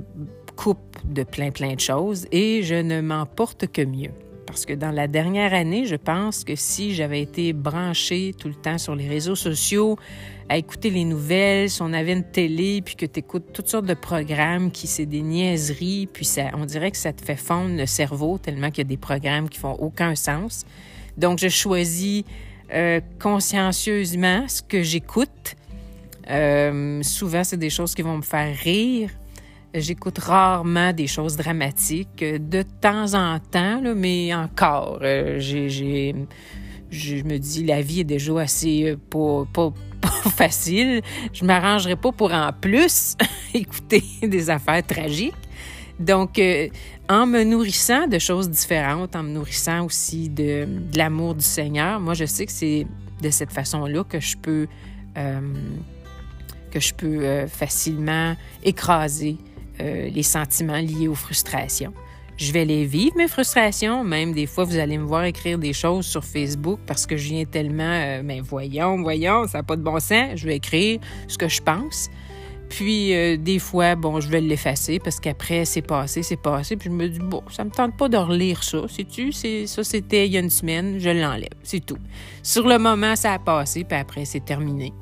coupe 0.57 0.97
de 1.05 1.23
plein, 1.25 1.51
plein 1.51 1.75
de 1.75 1.81
choses 1.81 2.27
et 2.33 2.63
je 2.63 2.77
ne 2.77 3.01
m'en 3.01 3.27
porte 3.27 3.67
que 3.67 3.83
mieux. 3.83 4.13
Parce 4.55 4.67
que 4.67 4.73
dans 4.73 4.93
la 4.93 5.09
dernière 5.09 5.53
année, 5.53 5.85
je 5.85 5.97
pense 5.97 6.45
que 6.45 6.55
si 6.55 6.95
j'avais 6.95 7.21
été 7.21 7.53
branchée 7.53 8.33
tout 8.39 8.47
le 8.47 8.55
temps 8.55 8.79
sur 8.79 8.95
les 8.95 9.09
réseaux 9.09 9.35
sociaux, 9.35 9.99
à 10.49 10.57
écouter 10.57 10.91
les 10.91 11.05
nouvelles, 11.05 11.69
si 11.69 11.83
on 11.83 11.93
avait 11.93 12.13
une 12.13 12.23
télé, 12.23 12.81
puis 12.81 12.95
que 12.95 13.05
tu 13.05 13.19
écoutes 13.19 13.53
toutes 13.53 13.67
sortes 13.67 13.87
de 13.87 13.95
programmes 13.95 14.71
qui 14.71 14.87
c'est 14.87 15.07
des 15.07 15.23
niaiseries, 15.23 16.07
puis 16.07 16.25
ça, 16.25 16.51
on 16.55 16.67
dirait 16.67 16.93
que 16.93 16.97
ça 16.97 17.13
te 17.13 17.21
fait 17.21 17.35
fondre 17.35 17.77
le 17.77 17.87
cerveau 17.87 18.39
tellement 18.39 18.71
qu'il 18.71 18.85
y 18.85 18.87
a 18.87 18.89
des 18.89 18.97
programmes 18.97 19.49
qui 19.49 19.59
font 19.59 19.73
aucun 19.73 20.15
sens. 20.15 20.65
Donc, 21.19 21.41
je 21.41 21.49
choisis 21.49 22.23
euh, 22.73 23.01
consciencieusement 23.21 24.47
ce 24.47 24.63
que 24.63 24.85
j'écoute. 24.85 25.57
Euh, 26.31 27.03
souvent, 27.03 27.43
c'est 27.43 27.57
des 27.57 27.71
choses 27.71 27.93
qui 27.93 28.03
vont 28.03 28.19
me 28.19 28.23
faire 28.23 28.57
rire, 28.57 29.11
J'écoute 29.77 30.19
rarement 30.21 30.93
des 30.93 31.09
choses 31.09 31.37
dramatiques, 31.37 32.25
de 32.25 32.63
temps 32.63 33.15
en 33.15 33.41
temps, 33.41 33.81
mais 33.97 34.33
encore, 34.33 35.01
euh, 35.03 35.41
j'ai, 35.41 36.15
je 36.91 37.17
me 37.25 37.39
dis, 37.39 37.65
la 37.65 37.83
vie 37.83 38.01
est 38.01 38.05
déjà 38.05 38.39
assez 38.39 38.91
euh, 38.91 39.45
pas, 39.51 39.73
facile. 40.31 41.03
Je 41.33 41.45
m'arrangerai 41.45 41.97
pas 41.97 42.13
pour 42.13 42.33
en 42.33 42.53
plus 42.53 43.17
écouter 43.55 44.05
des 44.23 44.49
affaires 44.49 44.87
tragiques. 44.87 45.35
Donc, 45.99 46.39
euh, 46.39 46.69
en 47.09 47.27
me 47.27 47.43
nourrissant 47.43 48.07
de 48.07 48.21
choses 48.21 48.49
différentes, 48.49 49.17
en 49.17 49.25
me 49.25 49.31
nourrissant 49.31 49.85
aussi 49.87 50.29
de, 50.29 50.67
de 50.67 50.97
l'amour 50.99 51.35
du 51.35 51.45
Seigneur, 51.45 51.99
moi, 51.99 52.15
je 52.15 52.27
sais 52.27 52.47
que 52.47 52.53
c'est 52.53 52.87
de 53.21 53.31
cette 53.31 53.51
façon-là 53.51 54.05
que 54.05 54.21
je 54.21 54.37
peux, 54.37 54.69
que 56.71 56.79
je 56.79 56.95
peux 56.95 57.47
facilement 57.49 58.37
écraser 58.63 59.37
euh, 59.81 60.09
les 60.09 60.23
sentiments 60.23 60.79
liés 60.79 61.09
aux 61.09 61.17
frustrations. 61.17 61.93
Je 62.37 62.53
vais 62.53 62.65
les 62.65 62.85
vivre, 62.85 63.17
mes 63.17 63.29
frustrations. 63.29 64.05
Même 64.05 64.33
des 64.33 64.47
fois, 64.47 64.65
vous 64.65 64.77
allez 64.77 64.99
me 64.99 65.05
voir 65.05 65.25
écrire 65.25 65.59
des 65.59 65.73
choses 65.73 66.07
sur 66.07 66.25
Facebook 66.25 66.79
parce 66.87 67.07
que 67.07 67.17
je 67.17 67.29
viens 67.29 67.45
tellement, 67.45 67.83
euh, 67.83 68.23
ben 68.23 68.41
voyons, 68.41 69.03
voyons, 69.03 69.47
ça 69.49 69.59
n'a 69.59 69.63
pas 69.65 69.77
de 69.77 69.83
bon 69.83 69.99
sens. 69.99 70.37
Je 70.37 70.47
vais 70.47 70.57
écrire 70.57 71.01
ce 71.27 71.37
que 71.39 71.49
je 71.49 71.61
pense. 71.61 72.09
Puis 72.69 73.15
euh, 73.15 73.37
des 73.37 73.59
fois, 73.59 73.97
bon, 73.97 74.21
je 74.21 74.29
vais 74.29 74.41
l'effacer 74.41 75.01
parce 75.01 75.19
qu'après, 75.19 75.65
c'est 75.65 75.83
passé, 75.83 76.23
c'est 76.23 76.41
passé. 76.41 76.77
Puis 76.77 76.89
je 76.89 76.95
me 76.95 77.09
dis, 77.09 77.19
bon, 77.21 77.43
ça 77.51 77.65
me 77.65 77.71
tente 77.71 77.97
pas 77.97 78.09
de 78.09 78.17
relire 78.17 78.63
ça. 78.63 78.87
Sais-tu, 78.89 79.33
ça 79.33 79.83
c'était 79.83 80.27
il 80.27 80.33
y 80.33 80.37
a 80.37 80.41
une 80.41 80.51
semaine, 80.51 81.01
je 81.01 81.11
l'enlève, 81.11 81.49
c'est 81.65 81.85
tout. 81.85 81.99
Sur 82.45 82.69
le 82.69 82.79
moment, 82.79 83.17
ça 83.17 83.33
a 83.33 83.39
passé, 83.41 83.85
puis 83.85 83.99
après, 83.99 84.25
c'est 84.25 84.45
terminé. 84.45 84.93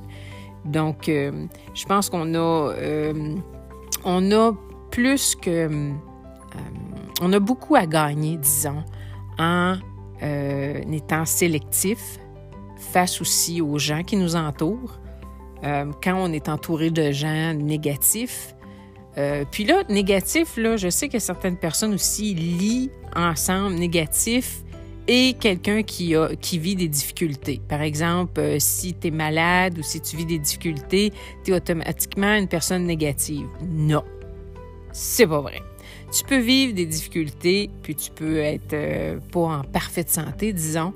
Donc, 0.64 1.04
je 1.08 1.86
pense 1.86 2.08
qu'on 2.08 2.34
a 2.34 2.72
on 4.04 4.30
a 4.32 4.52
plus 4.90 5.34
que... 5.34 5.50
Euh, 5.68 5.92
on 7.20 7.32
a 7.32 7.38
beaucoup 7.38 7.76
à 7.76 7.86
gagner, 7.86 8.36
disons, 8.36 8.82
en 9.38 9.76
euh, 10.22 10.80
étant 10.92 11.24
sélectif 11.24 12.18
face 12.76 13.20
aussi 13.20 13.60
aux 13.60 13.78
gens 13.78 14.02
qui 14.02 14.16
nous 14.16 14.36
entourent. 14.36 14.98
euh, 15.64 15.86
quand 16.02 16.16
on 16.16 16.32
est 16.32 16.48
entouré 16.48 16.90
de 16.90 17.12
gens 17.12 17.54
négatifs. 17.54 18.54
Euh, 19.18 19.44
puis 19.50 19.64
là, 19.64 19.82
négatif, 19.88 20.56
là, 20.56 20.76
je 20.76 20.88
sais 20.88 21.08
que 21.08 21.18
certaines 21.18 21.56
personnes 21.56 21.94
aussi 21.94 22.34
lient 22.34 22.90
ensemble 23.14 23.74
négatif 23.74 24.62
et 25.08 25.34
quelqu'un 25.34 25.82
qui, 25.82 26.14
qui 26.40 26.58
vit 26.58 26.76
des 26.76 26.88
difficultés. 26.88 27.60
Par 27.68 27.82
exemple, 27.82 28.40
euh, 28.40 28.56
si 28.58 28.94
tu 28.94 29.08
es 29.08 29.10
malade 29.10 29.78
ou 29.78 29.82
si 29.82 30.00
tu 30.00 30.16
vis 30.16 30.26
des 30.26 30.38
difficultés, 30.38 31.12
tu 31.44 31.50
es 31.50 31.54
automatiquement 31.54 32.34
une 32.34 32.48
personne 32.48 32.86
négative. 32.86 33.46
Non, 33.68 34.04
c'est 34.92 35.26
pas 35.26 35.40
vrai. 35.40 35.60
Tu 36.16 36.24
peux 36.24 36.38
vivre 36.38 36.74
des 36.74 36.86
difficultés, 36.86 37.70
puis 37.82 37.94
tu 37.94 38.10
peux 38.10 38.38
être 38.38 38.74
euh, 38.74 39.18
pas 39.32 39.40
en 39.40 39.64
parfaite 39.64 40.10
santé, 40.10 40.52
disons, 40.52 40.92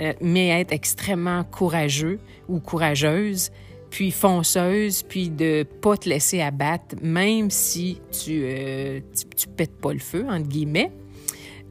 euh, 0.00 0.12
mais 0.20 0.48
être 0.48 0.72
extrêmement 0.72 1.44
courageux 1.44 2.18
ou 2.48 2.58
courageuse, 2.58 3.50
puis 3.90 4.10
fonceuse, 4.10 5.02
puis 5.02 5.28
de 5.28 5.64
pas 5.82 5.96
te 5.96 6.08
laisser 6.08 6.40
abattre, 6.40 6.96
même 7.02 7.50
si 7.50 8.00
tu, 8.10 8.44
tu, 9.14 9.26
tu, 9.36 9.48
pètes 9.48 9.76
pas 9.78 9.92
le 9.92 9.98
feu, 9.98 10.24
entre 10.28 10.48
guillemets. 10.48 10.90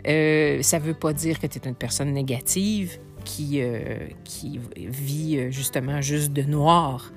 Euh, 0.07 0.61
ça 0.61 0.79
ne 0.79 0.83
veut 0.83 0.93
pas 0.93 1.13
dire 1.13 1.39
que 1.39 1.47
tu 1.47 1.59
es 1.59 1.67
une 1.67 1.75
personne 1.75 2.11
négative 2.11 2.99
qui, 3.25 3.61
euh, 3.61 4.07
vit 4.77 5.37
euh, 5.37 5.51
justement 5.51 6.01
juste 6.01 6.31
de 6.33 6.43
noir. 6.43 7.11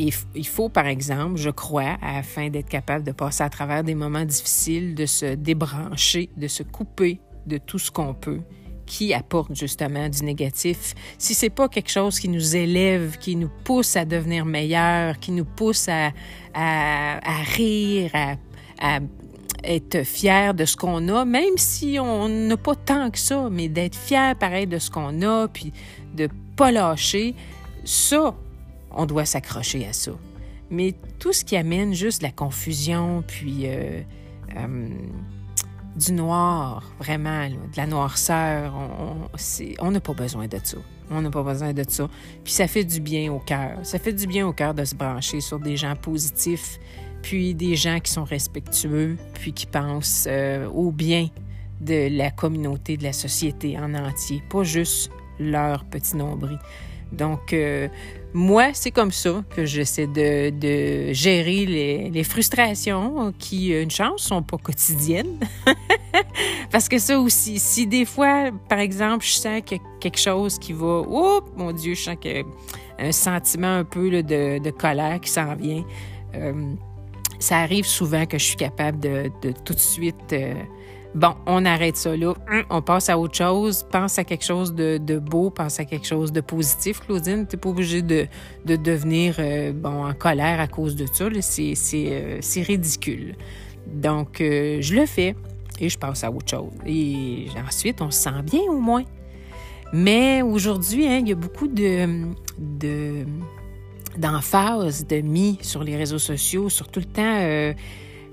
Il 0.00 0.46
faut, 0.46 0.68
par 0.68 0.86
exemple, 0.86 1.36
je 1.38 1.50
crois, 1.50 1.96
afin 2.00 2.50
d'être 2.50 2.68
capable 2.68 3.04
de 3.04 3.10
passer 3.10 3.42
à 3.42 3.50
travers 3.50 3.82
des 3.82 3.96
moments 3.96 4.24
difficiles, 4.24 4.94
de 4.94 5.06
se 5.06 5.34
débrancher, 5.34 6.30
de 6.36 6.46
se 6.46 6.62
couper 6.62 7.20
de 7.46 7.58
tout 7.58 7.80
ce 7.80 7.90
qu'on 7.90 8.14
peut 8.14 8.40
qui 8.86 9.12
apporte 9.12 9.54
justement 9.54 10.08
du 10.08 10.24
négatif. 10.24 10.94
Si 11.18 11.34
c'est 11.34 11.50
pas 11.50 11.68
quelque 11.68 11.90
chose 11.90 12.18
qui 12.20 12.28
nous 12.28 12.56
élève, 12.56 13.18
qui 13.18 13.36
nous 13.36 13.50
pousse 13.64 13.96
à 13.96 14.04
devenir 14.04 14.46
meilleur, 14.46 15.18
qui 15.18 15.32
nous 15.32 15.44
pousse 15.44 15.88
à, 15.88 16.12
rire, 17.56 18.10
à 18.80 19.00
être 19.64 20.04
fier 20.04 20.54
de 20.54 20.64
ce 20.64 20.76
qu'on 20.76 21.08
a, 21.08 21.24
même 21.24 21.56
si 21.56 21.98
on 22.00 22.28
n'a 22.28 22.56
pas 22.56 22.74
tant 22.74 23.10
que 23.10 23.18
ça, 23.18 23.48
mais 23.50 23.68
d'être 23.68 23.96
fier 23.96 24.36
pareil 24.36 24.66
de 24.66 24.78
ce 24.78 24.90
qu'on 24.90 25.22
a, 25.22 25.48
puis 25.48 25.72
de 26.14 26.28
pas 26.56 26.70
lâcher, 26.70 27.34
ça, 27.84 28.34
on 28.90 29.06
doit 29.06 29.24
s'accrocher 29.24 29.86
à 29.86 29.92
ça. 29.92 30.12
Mais 30.70 30.94
tout 31.18 31.32
ce 31.32 31.44
qui 31.44 31.56
amène 31.56 31.94
juste 31.94 32.22
la 32.22 32.30
confusion, 32.30 33.24
puis 33.26 33.62
euh, 33.64 34.02
euh, 34.56 34.88
du 35.96 36.12
noir, 36.12 36.92
vraiment, 36.98 37.48
de 37.48 37.76
la 37.76 37.86
noirceur, 37.86 38.74
on 39.80 39.90
n'a 39.90 40.00
pas 40.00 40.12
besoin 40.12 40.46
de 40.46 40.58
ça. 40.62 40.78
On 41.10 41.22
n'a 41.22 41.30
pas 41.30 41.42
besoin 41.42 41.72
de 41.72 41.84
ça. 41.88 42.08
Puis 42.44 42.52
ça 42.52 42.68
fait 42.68 42.84
du 42.84 43.00
bien 43.00 43.32
au 43.32 43.38
cœur. 43.38 43.78
Ça 43.82 43.98
fait 43.98 44.12
du 44.12 44.26
bien 44.26 44.46
au 44.46 44.52
cœur 44.52 44.74
de 44.74 44.84
se 44.84 44.94
brancher 44.94 45.40
sur 45.40 45.58
des 45.58 45.76
gens 45.76 45.96
positifs, 45.96 46.78
puis 47.22 47.54
des 47.54 47.76
gens 47.76 48.00
qui 48.00 48.12
sont 48.12 48.24
respectueux, 48.24 49.16
puis 49.34 49.52
qui 49.52 49.66
pensent 49.66 50.26
euh, 50.28 50.68
au 50.68 50.90
bien 50.90 51.28
de 51.80 52.08
la 52.16 52.30
communauté, 52.30 52.96
de 52.96 53.04
la 53.04 53.12
société 53.12 53.78
en 53.78 53.94
entier, 53.94 54.42
pas 54.50 54.64
juste 54.64 55.10
leur 55.38 55.84
petit 55.84 56.16
nombril. 56.16 56.58
Donc, 57.12 57.52
euh, 57.52 57.88
moi, 58.34 58.70
c'est 58.74 58.90
comme 58.90 59.12
ça 59.12 59.42
que 59.56 59.64
j'essaie 59.64 60.06
de, 60.06 60.50
de 60.50 61.12
gérer 61.12 61.64
les, 61.64 62.10
les, 62.10 62.24
frustrations 62.24 63.32
qui, 63.38 63.70
une 63.70 63.90
chance, 63.90 64.22
sont 64.24 64.42
pas 64.42 64.58
quotidiennes. 64.58 65.38
Parce 66.70 66.88
que 66.88 66.98
ça 66.98 67.18
aussi, 67.18 67.58
si 67.58 67.86
des 67.86 68.04
fois, 68.04 68.50
par 68.68 68.80
exemple, 68.80 69.24
je 69.24 69.32
sens 69.32 69.62
que 69.64 69.76
quelque 70.00 70.18
chose 70.18 70.58
qui 70.58 70.74
va, 70.74 71.02
oh 71.08 71.40
mon 71.56 71.72
Dieu, 71.72 71.94
je 71.94 72.02
sens 72.02 72.16
que 72.20 72.44
un 72.98 73.12
sentiment 73.12 73.76
un 73.76 73.84
peu 73.84 74.10
de, 74.10 74.58
de, 74.58 74.70
colère 74.70 75.20
qui 75.20 75.30
s'en 75.30 75.54
vient. 75.54 75.84
Euh, 76.34 76.74
ça 77.38 77.58
arrive 77.58 77.86
souvent 77.86 78.26
que 78.26 78.38
je 78.38 78.44
suis 78.44 78.56
capable 78.56 78.98
de, 79.00 79.30
tout 79.64 79.74
de 79.74 79.78
suite. 79.78 80.32
Euh, 80.32 80.54
bon, 81.14 81.34
on 81.46 81.64
arrête 81.64 81.96
ça 81.96 82.16
là, 82.16 82.28
hum, 82.28 82.64
on 82.70 82.82
passe 82.82 83.08
à 83.08 83.18
autre 83.18 83.36
chose, 83.36 83.86
pense 83.90 84.18
à 84.18 84.24
quelque 84.24 84.44
chose 84.44 84.74
de, 84.74 85.18
beau, 85.18 85.50
pense 85.50 85.80
à 85.80 85.84
quelque 85.84 86.06
chose 86.06 86.32
de 86.32 86.40
positif, 86.40 87.00
Claudine. 87.00 87.46
Tu 87.46 87.56
n'es 87.56 87.60
pas 87.60 87.68
obligé 87.68 88.02
de, 88.02 88.26
devenir 88.64 89.36
euh, 89.38 89.72
bon, 89.72 90.06
en 90.06 90.14
colère 90.14 90.60
à 90.60 90.66
cause 90.66 90.96
de 90.96 91.06
ça. 91.06 91.24
Euh, 91.24 92.38
c'est 92.40 92.62
ridicule. 92.62 93.34
Donc, 93.86 94.36
je 94.40 94.94
le 94.94 95.06
fais 95.06 95.34
et 95.80 95.88
je 95.88 95.98
passe 95.98 96.24
à 96.24 96.30
autre 96.30 96.50
chose. 96.50 96.72
Et 96.84 97.46
ensuite, 97.66 98.02
on 98.02 98.10
se 98.10 98.22
sent 98.22 98.42
bien 98.44 98.62
au 98.68 98.78
moins. 98.78 99.04
Mais 99.92 100.42
aujourd'hui, 100.42 101.06
hein, 101.06 101.20
il 101.22 101.28
y 101.28 101.32
a 101.32 101.36
beaucoup 101.36 101.66
de, 101.66 102.26
de 102.58 103.24
d'emphase 104.18 105.06
de 105.06 105.20
mis 105.20 105.58
sur 105.62 105.82
les 105.82 105.96
réseaux 105.96 106.18
sociaux, 106.18 106.68
sur 106.68 106.88
tout 106.88 107.00
le 107.00 107.06
temps. 107.06 107.22
Euh, 107.40 107.72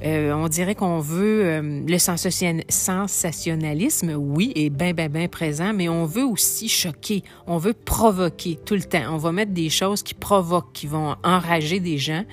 euh, 0.05 0.33
on 0.33 0.47
dirait 0.47 0.75
qu'on 0.75 0.99
veut 0.99 1.45
euh, 1.45 1.81
le 1.87 1.97
sensationnalisme, 1.97 4.13
oui, 4.15 4.51
est 4.55 4.69
bien, 4.69 4.93
bien, 4.93 5.09
bien 5.09 5.27
présent, 5.27 5.73
mais 5.73 5.89
on 5.89 6.05
veut 6.05 6.25
aussi 6.25 6.69
choquer, 6.69 7.23
on 7.47 7.57
veut 7.57 7.73
provoquer 7.73 8.59
tout 8.63 8.75
le 8.75 8.83
temps. 8.83 9.01
On 9.09 9.17
va 9.17 9.31
mettre 9.31 9.53
des 9.53 9.69
choses 9.69 10.03
qui 10.03 10.13
provoquent, 10.13 10.73
qui 10.73 10.85
vont 10.85 11.15
enrager 11.23 11.79
des 11.79 11.97
gens 11.97 12.23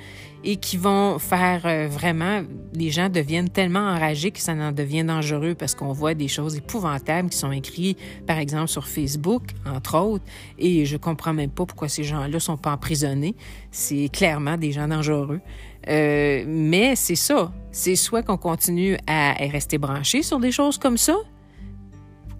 et 0.44 0.56
qui 0.56 0.76
vont 0.76 1.18
faire 1.18 1.62
euh, 1.64 1.86
vraiment, 1.88 2.42
les 2.74 2.90
gens 2.90 3.08
deviennent 3.08 3.48
tellement 3.48 3.80
enragés 3.80 4.32
que 4.32 4.40
ça 4.40 4.52
en 4.52 4.72
devient 4.72 5.04
dangereux 5.04 5.54
parce 5.54 5.74
qu'on 5.74 5.92
voit 5.92 6.14
des 6.14 6.28
choses 6.28 6.56
épouvantables 6.56 7.30
qui 7.30 7.38
sont 7.38 7.52
écrites, 7.52 7.98
par 8.26 8.38
exemple, 8.38 8.68
sur 8.68 8.86
Facebook, 8.86 9.42
entre 9.64 9.98
autres, 9.98 10.24
et 10.58 10.84
je 10.84 10.96
comprends 10.96 11.32
même 11.32 11.50
pas 11.50 11.64
pourquoi 11.64 11.88
ces 11.88 12.04
gens-là 12.04 12.40
sont 12.40 12.56
pas 12.56 12.72
emprisonnés. 12.72 13.36
C'est 13.70 14.08
clairement 14.12 14.56
des 14.56 14.72
gens 14.72 14.88
dangereux. 14.88 15.40
Euh, 15.88 16.44
mais 16.46 16.96
c'est 16.96 17.16
ça. 17.16 17.52
C'est 17.70 17.96
soit 17.96 18.22
qu'on 18.22 18.36
continue 18.36 18.96
à 19.06 19.32
rester 19.32 19.78
branché 19.78 20.22
sur 20.22 20.38
des 20.38 20.52
choses 20.52 20.78
comme 20.78 20.98
ça, 20.98 21.16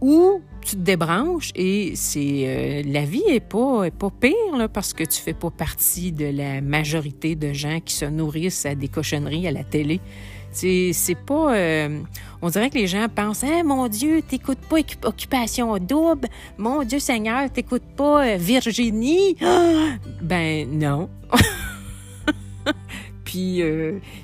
ou 0.02 0.42
tu 0.60 0.76
te 0.76 0.80
débranches 0.80 1.52
et 1.54 1.92
c'est 1.94 2.44
euh, 2.44 2.82
la 2.86 3.04
vie 3.04 3.22
est 3.28 3.40
pas 3.40 3.88
pas 3.90 4.10
pire 4.10 4.68
parce 4.72 4.92
que 4.92 5.04
tu 5.04 5.20
fais 5.20 5.32
pas 5.32 5.50
partie 5.50 6.12
de 6.12 6.26
la 6.26 6.60
majorité 6.60 7.34
de 7.36 7.52
gens 7.52 7.80
qui 7.80 7.94
se 7.94 8.04
nourrissent 8.04 8.66
à 8.66 8.74
des 8.74 8.88
cochonneries 8.88 9.46
à 9.46 9.52
la 9.52 9.64
télé. 9.64 10.00
C'est 10.52 11.16
pas 11.24 11.54
euh, 11.54 12.00
on 12.42 12.50
dirait 12.50 12.68
que 12.68 12.78
les 12.78 12.88
gens 12.88 13.06
pensent 13.08 13.44
hein, 13.44 13.62
mon 13.64 13.88
dieu, 13.88 14.22
t'écoutes 14.22 14.60
pas 14.68 14.78
occupation 15.04 15.78
double, 15.78 16.28
mon 16.58 16.82
dieu 16.82 16.98
Seigneur, 16.98 17.50
t'écoutes 17.50 17.96
pas 17.96 18.36
Virginie. 18.36 19.36
ben 20.22 20.68
non. 20.68 21.08
Puis 23.32 23.62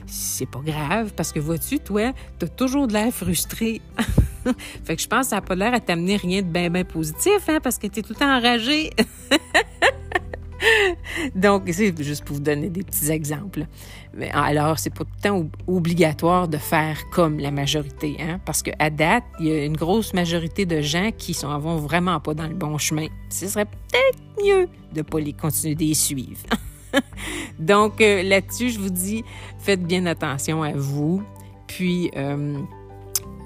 c'est 0.06 0.44
pas 0.44 0.60
grave 0.60 1.14
parce 1.16 1.32
que 1.32 1.40
vois-tu 1.40 1.78
toi, 1.78 2.12
t'as 2.38 2.46
toujours 2.46 2.86
de 2.86 2.92
l'air 2.92 3.10
frustré. 3.10 3.80
fait 4.84 4.96
que 4.96 5.02
je 5.02 5.08
pense 5.08 5.20
que 5.20 5.30
ça 5.30 5.36
n'a 5.36 5.42
pas 5.42 5.54
l'air 5.54 5.72
à 5.72 5.80
t'amener 5.80 6.16
rien 6.16 6.42
de 6.42 6.46
bien, 6.46 6.68
bien 6.68 6.84
positif, 6.84 7.48
hein, 7.48 7.58
parce 7.62 7.78
que 7.78 7.86
tu 7.86 8.00
es 8.00 8.02
tout 8.02 8.12
le 8.12 8.16
temps 8.16 8.36
enragé. 8.36 8.90
Donc, 11.34 11.70
c'est 11.72 11.96
juste 12.02 12.22
pour 12.22 12.36
vous 12.36 12.42
donner 12.42 12.68
des 12.68 12.82
petits 12.82 13.10
exemples. 13.10 13.64
Mais 14.12 14.30
alors, 14.30 14.78
c'est 14.78 14.90
pas 14.90 15.04
tout 15.04 15.10
le 15.16 15.22
temps 15.22 15.48
obligatoire 15.66 16.46
de 16.46 16.58
faire 16.58 16.98
comme 17.10 17.38
la 17.38 17.50
majorité, 17.50 18.16
hein? 18.20 18.40
parce 18.44 18.62
qu'à 18.62 18.90
date, 18.90 19.24
il 19.40 19.46
y 19.46 19.52
a 19.52 19.64
une 19.64 19.76
grosse 19.76 20.12
majorité 20.12 20.66
de 20.66 20.82
gens 20.82 21.12
qui 21.16 21.32
sont 21.32 21.56
vont 21.58 21.76
vraiment 21.76 22.20
pas 22.20 22.34
dans 22.34 22.46
le 22.46 22.54
bon 22.54 22.76
chemin. 22.76 23.06
Ce 23.30 23.46
serait 23.46 23.64
peut-être 23.64 24.18
mieux 24.44 24.68
de 24.92 25.00
pas 25.00 25.18
les 25.18 25.32
continuer 25.32 25.76
de 25.76 25.84
les 25.84 25.94
suivre. 25.94 26.42
Donc, 27.58 28.00
euh, 28.00 28.22
là-dessus, 28.22 28.70
je 28.70 28.78
vous 28.78 28.90
dis, 28.90 29.24
faites 29.58 29.82
bien 29.82 30.06
attention 30.06 30.62
à 30.62 30.72
vous. 30.72 31.22
Puis, 31.66 32.10
euh, 32.16 32.58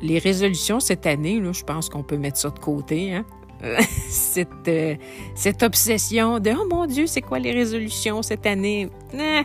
les 0.02 0.18
résolutions 0.18 0.80
cette 0.80 1.06
année, 1.06 1.40
je 1.52 1.64
pense 1.64 1.88
qu'on 1.88 2.02
peut 2.02 2.18
mettre 2.18 2.38
ça 2.38 2.50
de 2.50 2.58
côté. 2.58 3.14
Hein? 3.14 3.24
cette, 4.08 4.48
euh, 4.68 4.96
cette 5.34 5.62
obsession 5.62 6.40
de 6.40 6.50
oh 6.50 6.66
mon 6.68 6.86
Dieu, 6.86 7.06
c'est 7.06 7.22
quoi 7.22 7.38
les 7.38 7.52
résolutions 7.52 8.22
cette 8.22 8.46
année? 8.46 8.88
Nah, 9.14 9.44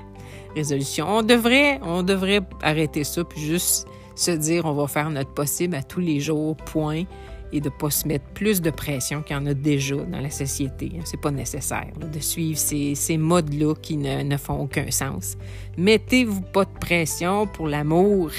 résolution. 0.56 1.06
On 1.08 1.22
devrait, 1.22 1.80
on 1.84 2.04
devrait 2.04 2.42
arrêter 2.64 3.04
ça 3.04 3.24
puis 3.24 3.42
juste 3.42 3.88
se 4.16 4.32
dire 4.32 4.66
on 4.66 4.74
va 4.74 4.88
faire 4.88 5.10
notre 5.12 5.34
possible 5.34 5.76
à 5.76 5.84
tous 5.84 6.00
les 6.00 6.20
jours, 6.20 6.58
point, 6.58 7.04
et 7.52 7.62
de 7.62 7.70
pas 7.70 7.90
se 7.90 8.08
mettre 8.08 8.26
plus 8.34 8.62
de 8.62 8.70
pression 8.70 9.22
qu'il 9.22 9.36
y 9.36 9.40
en 9.40 9.46
a 9.46 9.54
déjà 9.54 9.96
dans 9.96 10.20
la 10.20 10.30
société. 10.30 10.92
C'est 11.06 11.22
pas 11.22 11.32
nécessaire 11.32 11.92
de 12.00 12.20
suivre 12.20 12.58
ces, 12.58 13.18
modes-là 13.18 13.74
qui 13.82 13.98
ne, 13.98 14.24
ne 14.24 14.38
font 14.38 14.62
aucun 14.62 14.92
sens. 14.92 15.38
Mettez-vous 15.78 16.42
pas 16.42 16.66
de 16.66 16.80
pression 16.80 17.48
pour 17.48 17.68
l'amour. 17.68 18.32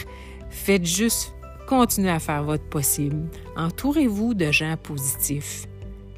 Faites 0.51 0.85
juste 0.85 1.35
continuez 1.69 2.11
à 2.11 2.19
faire 2.19 2.43
votre 2.45 2.65
possible. 2.65 3.29
Entourez-vous 3.57 4.33
de 4.35 4.51
gens 4.51 4.77
positifs. 4.83 5.67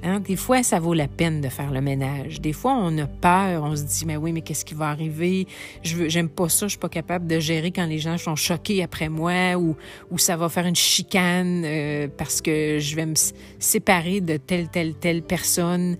Hein? 0.02 0.20
Des 0.20 0.36
fois, 0.36 0.62
ça 0.62 0.80
vaut 0.80 0.94
la 0.94 1.08
peine 1.08 1.40
de 1.40 1.48
faire 1.48 1.70
le 1.70 1.80
ménage. 1.80 2.40
Des 2.40 2.52
fois, 2.52 2.74
on 2.76 2.96
a 2.98 3.06
peur, 3.06 3.62
on 3.64 3.76
se 3.76 3.82
dit, 3.82 4.04
mais 4.06 4.16
oui, 4.16 4.32
mais 4.32 4.40
qu'est-ce 4.40 4.64
qui 4.64 4.74
va 4.74 4.88
arriver? 4.88 5.46
Je 5.82 5.96
veux, 5.96 6.08
j'aime 6.08 6.28
pas 6.28 6.48
ça, 6.48 6.66
je 6.66 6.70
suis 6.70 6.78
pas 6.78 6.88
capable 6.88 7.26
de 7.26 7.38
gérer 7.38 7.70
quand 7.70 7.86
les 7.86 7.98
gens 7.98 8.16
sont 8.18 8.36
choqués 8.36 8.82
après 8.82 9.08
moi 9.08 9.56
ou, 9.56 9.76
ou 10.10 10.18
ça 10.18 10.36
va 10.36 10.48
faire 10.48 10.66
une 10.66 10.76
chicane 10.76 11.62
euh, 11.64 12.08
parce 12.16 12.40
que 12.40 12.78
je 12.78 12.96
vais 12.96 13.06
me 13.06 13.14
séparer 13.58 14.20
de 14.20 14.36
telle, 14.36 14.68
telle, 14.68 14.94
telle 14.94 15.22
personne. 15.22 15.96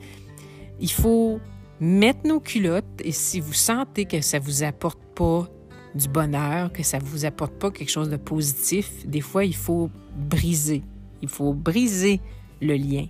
Il 0.81 0.91
faut 0.91 1.41
mettre 1.81 2.27
nos 2.27 2.41
culottes 2.41 2.85
et 3.05 3.13
si 3.13 3.41
vous 3.41 3.55
sentez 3.55 4.05
que 4.05 4.21
ça 4.21 4.39
vous 4.39 4.63
apporte 4.63 5.01
pas 5.15 5.49
du 5.95 6.09
bonheur, 6.09 6.73
que 6.73 6.83
ça 6.83 6.99
vous 6.99 7.25
apporte 7.25 7.55
pas 7.55 7.71
quelque 7.71 7.91
chose 7.91 8.09
de 8.09 8.17
positif, 8.17 9.07
des 9.07 9.21
fois, 9.21 9.45
il 9.45 9.57
faut 9.57 9.91
briser. 10.17 10.83
Il 11.23 11.29
faut 11.29 11.53
briser 11.53 12.21
le 12.61 12.75
lien. 12.75 13.07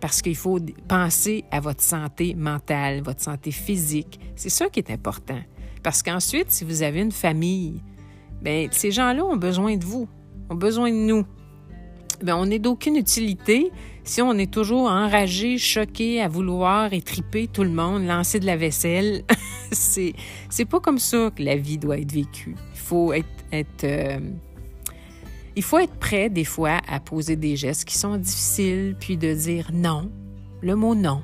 Parce 0.00 0.22
qu'il 0.22 0.36
faut 0.36 0.58
penser 0.88 1.44
à 1.50 1.60
votre 1.60 1.82
santé 1.82 2.34
mentale, 2.34 3.02
votre 3.02 3.20
santé 3.20 3.50
physique. 3.50 4.18
C'est 4.34 4.48
ça 4.48 4.68
qui 4.68 4.80
est 4.80 4.90
important. 4.90 5.40
Parce 5.82 6.02
qu'ensuite, 6.02 6.50
si 6.50 6.64
vous 6.64 6.82
avez 6.82 7.00
une 7.00 7.12
famille, 7.12 7.82
bien, 8.42 8.68
ces 8.70 8.90
gens-là 8.90 9.24
ont 9.24 9.36
besoin 9.36 9.76
de 9.76 9.84
vous, 9.84 10.08
ont 10.48 10.54
besoin 10.54 10.90
de 10.90 10.96
nous. 10.96 11.26
Bien, 12.22 12.36
on 12.36 12.46
n'est 12.46 12.58
d'aucune 12.58 12.96
utilité 12.96 13.70
si 14.04 14.20
on 14.22 14.32
est 14.34 14.50
toujours 14.52 14.90
enragé, 14.90 15.56
choqué, 15.56 16.20
à 16.20 16.28
vouloir 16.28 16.92
étriper 16.92 17.46
tout 17.46 17.62
le 17.62 17.70
monde, 17.70 18.06
lancer 18.06 18.40
de 18.40 18.46
la 18.46 18.56
vaisselle. 18.56 19.22
c'est, 19.72 20.14
c'est 20.48 20.64
pas 20.64 20.80
comme 20.80 20.98
ça 20.98 21.30
que 21.34 21.42
la 21.42 21.56
vie 21.56 21.78
doit 21.78 21.98
être 21.98 22.12
vécue. 22.12 22.56
Il 22.74 22.78
faut 22.78 23.12
être, 23.12 23.28
être 23.52 23.84
euh, 23.84 24.18
il 25.56 25.62
faut 25.62 25.78
être 25.78 25.94
prêt 25.94 26.30
des 26.30 26.44
fois 26.44 26.78
à 26.88 27.00
poser 27.00 27.36
des 27.36 27.56
gestes 27.56 27.84
qui 27.84 27.98
sont 27.98 28.16
difficiles, 28.16 28.96
puis 28.98 29.16
de 29.16 29.34
dire 29.34 29.70
non, 29.72 30.10
le 30.60 30.74
mot 30.76 30.94
non. 30.94 31.22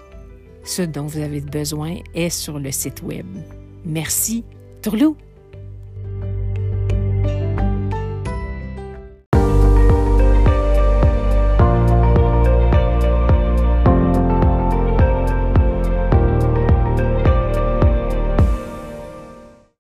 ce 0.64 0.82
dont 0.82 1.06
vous 1.06 1.18
avez 1.18 1.40
besoin 1.40 1.96
est 2.14 2.30
sur 2.30 2.58
le 2.58 2.70
site 2.70 3.02
web. 3.02 3.26
Merci. 3.84 4.44
Tourlou! 4.82 5.16